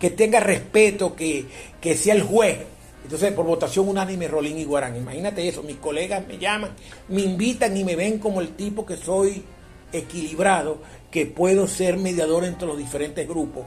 [0.00, 1.46] que tenga respeto, que,
[1.80, 2.58] que sea el juez.
[3.04, 4.96] Entonces, por votación unánime, Rolín y Guarán.
[4.96, 6.72] Imagínate eso, mis colegas me llaman,
[7.08, 9.44] me invitan y me ven como el tipo que soy
[9.92, 10.78] equilibrado,
[11.10, 13.64] que puedo ser mediador entre los diferentes grupos.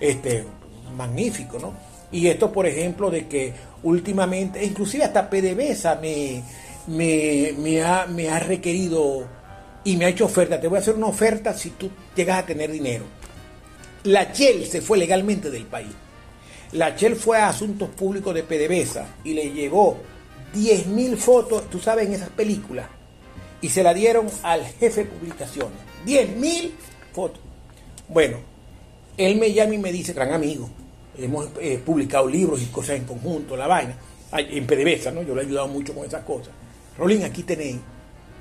[0.00, 0.44] Este,
[0.96, 1.74] magnífico, ¿no?
[2.10, 3.52] Y esto, por ejemplo, de que
[3.84, 6.42] últimamente, inclusive hasta PDVSA me,
[6.88, 9.28] me, ha, me ha requerido
[9.84, 10.60] y me ha hecho oferta.
[10.60, 13.19] Te voy a hacer una oferta si tú llegas a tener dinero
[14.04, 15.92] la Shell se fue legalmente del país.
[16.72, 19.98] La Shell fue a Asuntos Públicos de PDVSA y le llevó
[20.54, 22.88] 10.000 fotos, tú sabes, en esas películas.
[23.60, 25.78] Y se la dieron al jefe de publicaciones.
[26.06, 26.70] 10.000
[27.12, 27.40] fotos.
[28.08, 28.38] Bueno,
[29.16, 30.70] él me llama y me dice, gran amigo,
[31.18, 33.96] hemos eh, publicado libros y cosas en conjunto, la vaina,
[34.32, 35.22] en PDVSA, ¿no?
[35.22, 36.54] Yo le he ayudado mucho con esas cosas.
[36.96, 37.78] Rolín, aquí tenéis,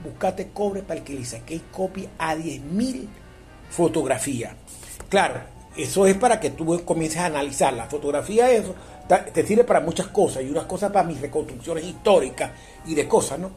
[0.03, 3.07] buscate cobre para que le saquéis copia a 10.000
[3.69, 4.53] fotografías.
[5.09, 5.41] Claro,
[5.75, 7.73] eso es para que tú comiences a analizar.
[7.73, 8.75] La fotografía, eso,
[9.33, 12.51] te sirve para muchas cosas y unas cosas para mis reconstrucciones históricas
[12.85, 13.51] y de cosas, ¿no?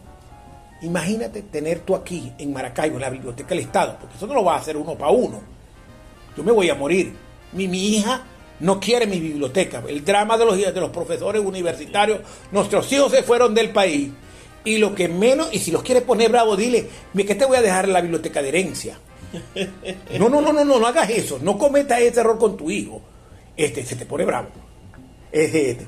[0.82, 4.44] Imagínate tener tú aquí en Maracaibo, en la Biblioteca del Estado, porque eso no lo
[4.44, 5.40] va a hacer uno para uno.
[6.36, 7.14] Yo me voy a morir.
[7.52, 8.24] Mi, mi hija
[8.60, 9.82] no quiere mi biblioteca.
[9.86, 14.10] El drama de los, de los profesores universitarios, nuestros hijos se fueron del país.
[14.64, 17.62] Y lo que menos, y si los quiere poner bravo, dile, que te voy a
[17.62, 18.98] dejar la biblioteca de herencia.
[20.18, 21.38] No, no, no, no, no, no hagas eso.
[21.40, 23.00] No cometas ese error con tu hijo.
[23.56, 24.48] Este, se te pone bravo.
[25.30, 25.78] Este,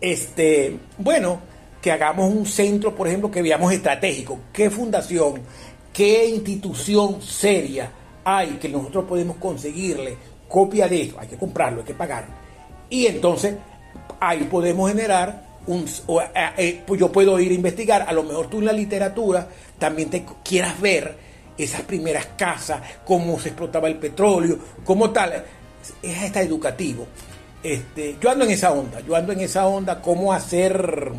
[0.00, 1.40] este, bueno,
[1.80, 4.40] que hagamos un centro, por ejemplo, que veamos estratégico.
[4.52, 5.42] ¿Qué fundación,
[5.92, 7.92] qué institución seria
[8.24, 10.16] hay que nosotros podemos conseguirle
[10.48, 11.20] copia de eso?
[11.20, 12.26] Hay que comprarlo, hay que pagar.
[12.90, 13.56] Y entonces
[14.20, 18.48] ahí podemos generar un, eh, eh, pues yo puedo ir a investigar, a lo mejor
[18.48, 21.27] tú en la literatura también te quieras ver
[21.58, 25.44] esas primeras casas, cómo se explotaba el petróleo, cómo tal.
[26.02, 27.06] Es hasta educativo.
[27.62, 31.12] Este, yo ando en esa onda, yo ando en esa onda, cómo hacer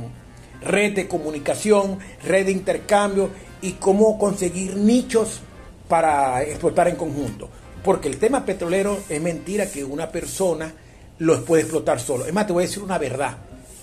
[0.61, 3.29] red de comunicación, red de intercambio
[3.61, 5.41] y cómo conseguir nichos
[5.87, 7.49] para explotar en conjunto.
[7.83, 10.73] Porque el tema petrolero es mentira que una persona
[11.19, 12.25] lo puede explotar solo.
[12.25, 13.37] Es más, te voy a decir una verdad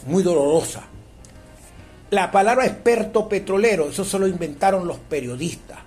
[0.07, 0.85] muy dolorosa.
[2.11, 5.79] La palabra experto petrolero, eso solo inventaron los periodistas.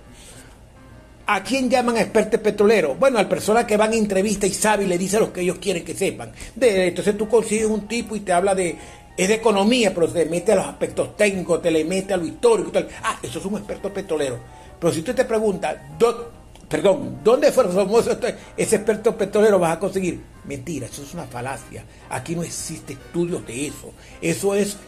[1.32, 2.96] ¿A quién llaman experto petrolero?
[2.96, 5.58] Bueno, al persona que van a entrevista y sabe y le dice lo que ellos
[5.60, 6.32] quieren que sepan.
[6.60, 8.76] Entonces tú consigues un tipo y te habla de,
[9.16, 12.26] es de economía, pero te mete a los aspectos técnicos, te le mete a lo
[12.26, 12.72] histórico.
[12.72, 12.88] Tal.
[13.04, 14.40] Ah, eso es un experto petrolero.
[14.80, 15.76] Pero si tú te preguntas,
[16.68, 18.18] perdón, ¿dónde fue famoso
[18.56, 20.20] ese experto petrolero vas a conseguir?
[20.46, 21.84] Mentira, eso es una falacia.
[22.08, 23.92] Aquí no existe estudios de eso.
[24.20, 24.78] Eso es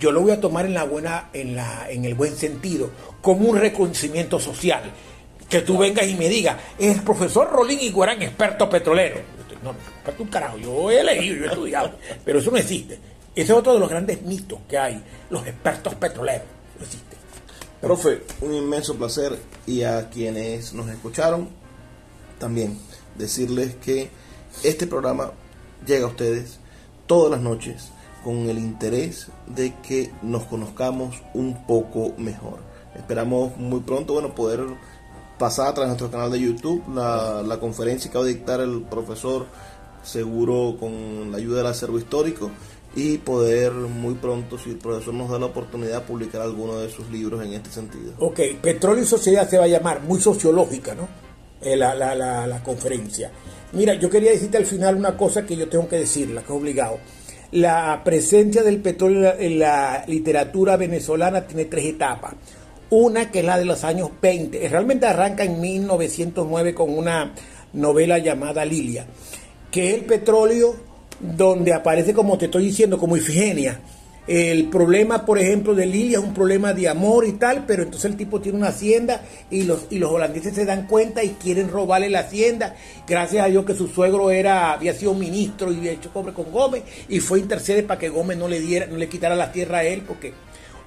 [0.00, 2.88] yo lo voy a tomar en la buena en la en el buen sentido
[3.20, 4.90] como un reconocimiento social
[5.50, 9.20] que tú vengas y me digas, es el profesor Rolín Iguarán, experto petrolero.
[9.62, 11.92] No, experto un carajo, yo he leído, yo he estudiado,
[12.24, 12.94] pero eso no existe.
[13.34, 16.46] Ese es otro de los grandes mitos que hay, los expertos petroleros.
[16.78, 17.16] No existe.
[17.80, 21.48] Profe, un inmenso placer y a quienes nos escucharon,
[22.38, 22.78] también
[23.16, 24.08] decirles que
[24.62, 25.32] este programa
[25.86, 26.60] llega a ustedes
[27.06, 27.90] todas las noches
[28.22, 32.60] con el interés de que nos conozcamos un poco mejor.
[32.94, 34.60] Esperamos muy pronto, bueno, poder
[35.40, 38.60] pasar a través de nuestro canal de YouTube la, la conferencia que va a dictar
[38.60, 39.46] el profesor,
[40.02, 42.50] seguro con la ayuda del acervo histórico,
[42.94, 47.08] y poder muy pronto, si el profesor nos da la oportunidad, publicar alguno de sus
[47.08, 48.12] libros en este sentido.
[48.18, 51.08] Ok, Petróleo y Sociedad se va a llamar, muy sociológica, ¿no?
[51.62, 53.30] Eh, la, la, la, conferencia.
[53.72, 56.52] Mira, yo quería decirte al final una cosa que yo tengo que decir, la que
[56.52, 56.98] es obligado.
[57.52, 62.34] La presencia del petróleo en la literatura venezolana tiene tres etapas.
[62.90, 64.68] Una que es la de los años 20.
[64.68, 67.32] Realmente arranca en 1909 con una
[67.72, 69.06] novela llamada Lilia,
[69.70, 70.74] que es el petróleo
[71.20, 73.80] donde aparece, como te estoy diciendo, como Ifigenia,
[74.26, 78.10] El problema, por ejemplo, de Lilia es un problema de amor y tal, pero entonces
[78.10, 81.68] el tipo tiene una hacienda y los, y los holandeses se dan cuenta y quieren
[81.68, 82.76] robarle la hacienda.
[83.08, 86.52] Gracias a Dios que su suegro era, había sido ministro y había hecho cobre con
[86.52, 89.78] Gómez y fue interceder para que Gómez no le diera, no le quitara la tierra
[89.78, 90.32] a él, porque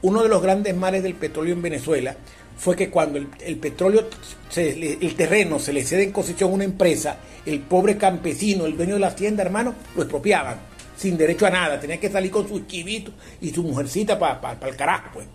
[0.03, 2.15] uno de los grandes males del petróleo en Venezuela
[2.55, 4.07] fue que cuando el, petróleo,
[4.55, 8.93] el terreno se le cede en concesión a una empresa, el pobre campesino, el dueño
[8.93, 12.67] de la hacienda, hermano, lo expropiaban sin derecho a nada, tenía que salir con sus
[12.67, 15.27] chivitos y su mujercita para el carajo, pues.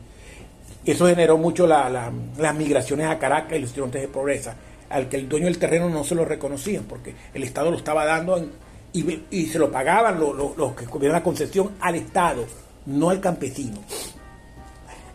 [0.85, 4.55] Eso generó mucho las migraciones a Caracas y los estudiantes de pobreza,
[4.89, 8.07] al que el dueño del terreno no se lo reconocían, porque el Estado lo estaba
[8.07, 8.49] dando
[8.95, 12.47] y, se lo pagaban los, que cubrían la concesión al Estado,
[12.87, 13.79] no al campesino.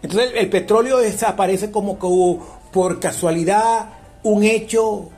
[0.03, 3.89] Entonces el, petróleo desaparece como que por casualidad
[4.21, 5.09] un hecho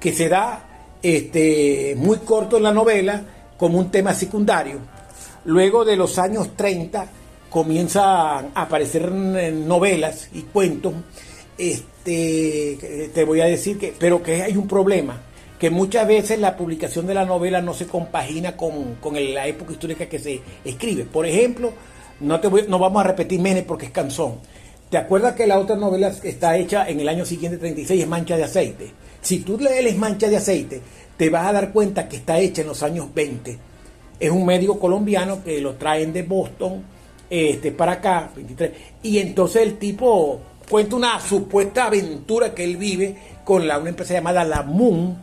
[0.00, 0.64] que se da
[1.02, 3.22] este, muy corto en la novela,
[3.56, 4.78] como un tema secundario.
[5.44, 7.06] Luego de los años 30
[7.50, 10.94] comienzan a aparecer novelas y cuentos.
[11.58, 15.20] Este, te voy a decir que, pero que hay un problema,
[15.58, 18.96] que muchas veces la publicación de la novela no se compagina con,
[19.34, 21.04] la época histórica que se escribe.
[21.04, 21.72] Por ejemplo,
[22.20, 24.34] no, te voy, no vamos a repetir Menes porque es canción.
[24.90, 28.36] ¿Te acuerdas que la otra novela está hecha en el año siguiente, 36, es Mancha
[28.36, 28.90] de Aceite?
[29.20, 30.80] Si tú lees Mancha de Aceite,
[31.16, 33.58] te vas a dar cuenta que está hecha en los años 20.
[34.18, 36.82] Es un médico colombiano que lo traen de Boston
[37.28, 38.72] este, para acá, 23.
[39.02, 44.14] Y entonces el tipo cuenta una supuesta aventura que él vive con la, una empresa
[44.14, 45.18] llamada La Moon,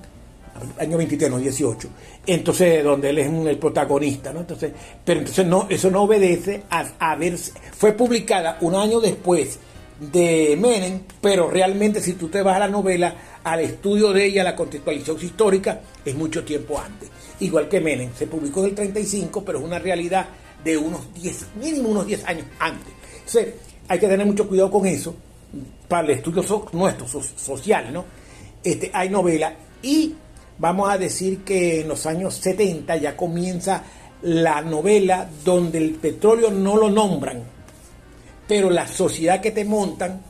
[0.80, 1.90] año 23, no 18.
[2.26, 4.42] Entonces, donde él es el protagonista, ¿no?
[4.42, 4.72] Entonces,
[5.04, 9.60] pero entonces no, eso no obedece a, a ver, fue publicada un año después
[10.00, 14.44] de Menem, pero realmente si tú te vas a la novela, al estudio de ella,
[14.44, 17.10] la contextualización histórica, es mucho tiempo antes.
[17.40, 20.28] Igual que Menem, se publicó en el 35, pero es una realidad
[20.64, 22.94] de unos 10, mínimo unos 10 años antes.
[23.18, 23.54] Entonces,
[23.88, 25.16] hay que tener mucho cuidado con eso,
[25.88, 26.44] para el estudio
[26.74, 28.06] nuestro, social, ¿no?
[28.64, 30.14] Este, hay novela y
[30.58, 33.84] vamos a decir que en los años 70 ya comienza
[34.22, 37.44] la novela donde el petróleo no lo nombran,
[38.48, 40.22] pero la sociedad que te montan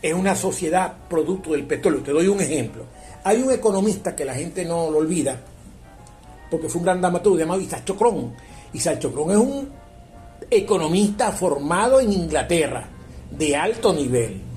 [0.00, 2.02] es una sociedad producto del petróleo.
[2.02, 2.84] Te doy un ejemplo.
[3.24, 5.40] Hay un economista que la gente no lo olvida,
[6.50, 8.34] porque fue un gran dramaturgo llamado Isaac Chocrón.
[8.72, 9.68] Isaac Chocrón es un
[10.50, 12.88] economista formado en Inglaterra,
[13.30, 14.51] de alto nivel.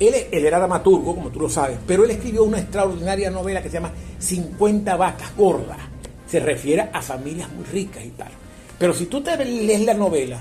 [0.00, 3.74] Él, era dramaturgo, como tú lo sabes, pero él escribió una extraordinaria novela que se
[3.74, 5.78] llama 50 vacas gordas.
[6.26, 8.30] Se refiere a familias muy ricas y tal.
[8.78, 10.40] Pero si tú te lees la novela,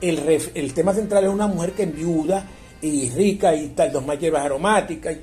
[0.00, 0.20] el,
[0.54, 2.46] el tema central es una mujer que enviuda
[2.80, 5.16] y rica y tal, dos más hierbas aromáticas,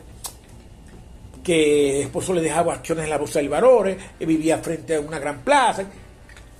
[1.43, 4.99] que el esposo le dejaba acciones en la bolsa del Valores, que vivía frente a
[4.99, 5.83] una gran plaza.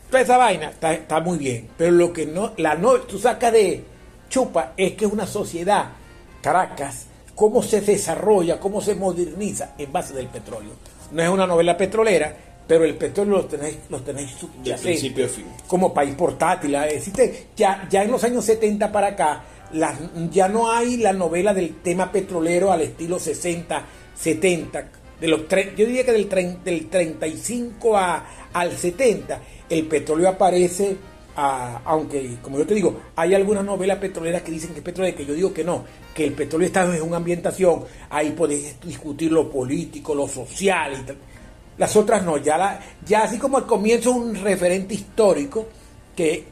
[0.09, 3.84] Toda esa vaina está, muy bien, pero lo que no, la no, tú sacas de
[4.30, 5.89] chupa es que es una sociedad,
[6.41, 7.05] Caracas,
[7.39, 10.71] cómo se desarrolla, cómo se moderniza en base del petróleo.
[11.13, 12.35] No es una novela petrolera,
[12.67, 15.45] pero el petróleo lo tenéis, lo tenéis de principio a fin.
[15.65, 16.75] como país portátil.
[16.75, 19.43] Existe, ya, ya en los años 70 para acá,
[20.29, 23.85] ya no hay la novela del tema petrolero al estilo 60,
[24.17, 24.89] 70.
[25.21, 26.27] De los yo diría que del,
[26.61, 30.97] del 35 a, al 70 el petróleo aparece,
[31.39, 35.25] aunque como yo te digo, hay algunas novelas petroleras que dicen que es petróleo, que
[35.25, 39.49] yo digo que no, que el petróleo está en una ambientación, ahí podés discutir lo
[39.49, 41.17] político, lo social y tal.
[41.77, 45.67] Las otras no, ya, la, ya así como al comienzo un referente histórico
[46.15, 46.43] que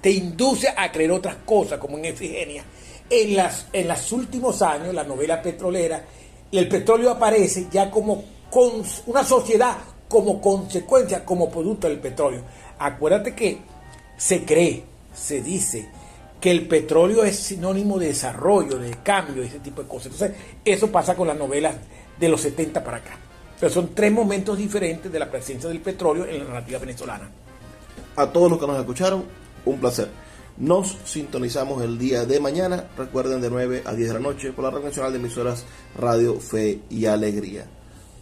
[0.00, 2.64] te induce a creer otras cosas, como en Efigenia.
[3.10, 6.02] En las en los últimos años, la novela petrolera,
[6.50, 9.76] el petróleo aparece ya como con una sociedad
[10.08, 12.42] como consecuencia, como producto del petróleo.
[12.78, 13.58] Acuérdate que
[14.22, 15.88] se cree, se dice
[16.40, 20.12] que el petróleo es sinónimo de desarrollo, de cambio, ese tipo de cosas.
[20.12, 21.74] Entonces, eso pasa con las novelas
[22.20, 23.16] de los 70 para acá.
[23.58, 27.30] Pero son tres momentos diferentes de la presencia del petróleo en la narrativa venezolana.
[28.14, 29.24] A todos los que nos escucharon,
[29.64, 30.08] un placer.
[30.56, 34.64] Nos sintonizamos el día de mañana, recuerden de 9 a 10 de la noche por
[34.64, 35.64] la red nacional de emisoras
[35.98, 37.66] Radio Fe y Alegría.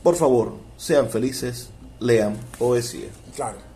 [0.02, 1.68] Por favor, sean felices,
[1.98, 3.08] lean poesía.
[3.36, 3.69] Claro.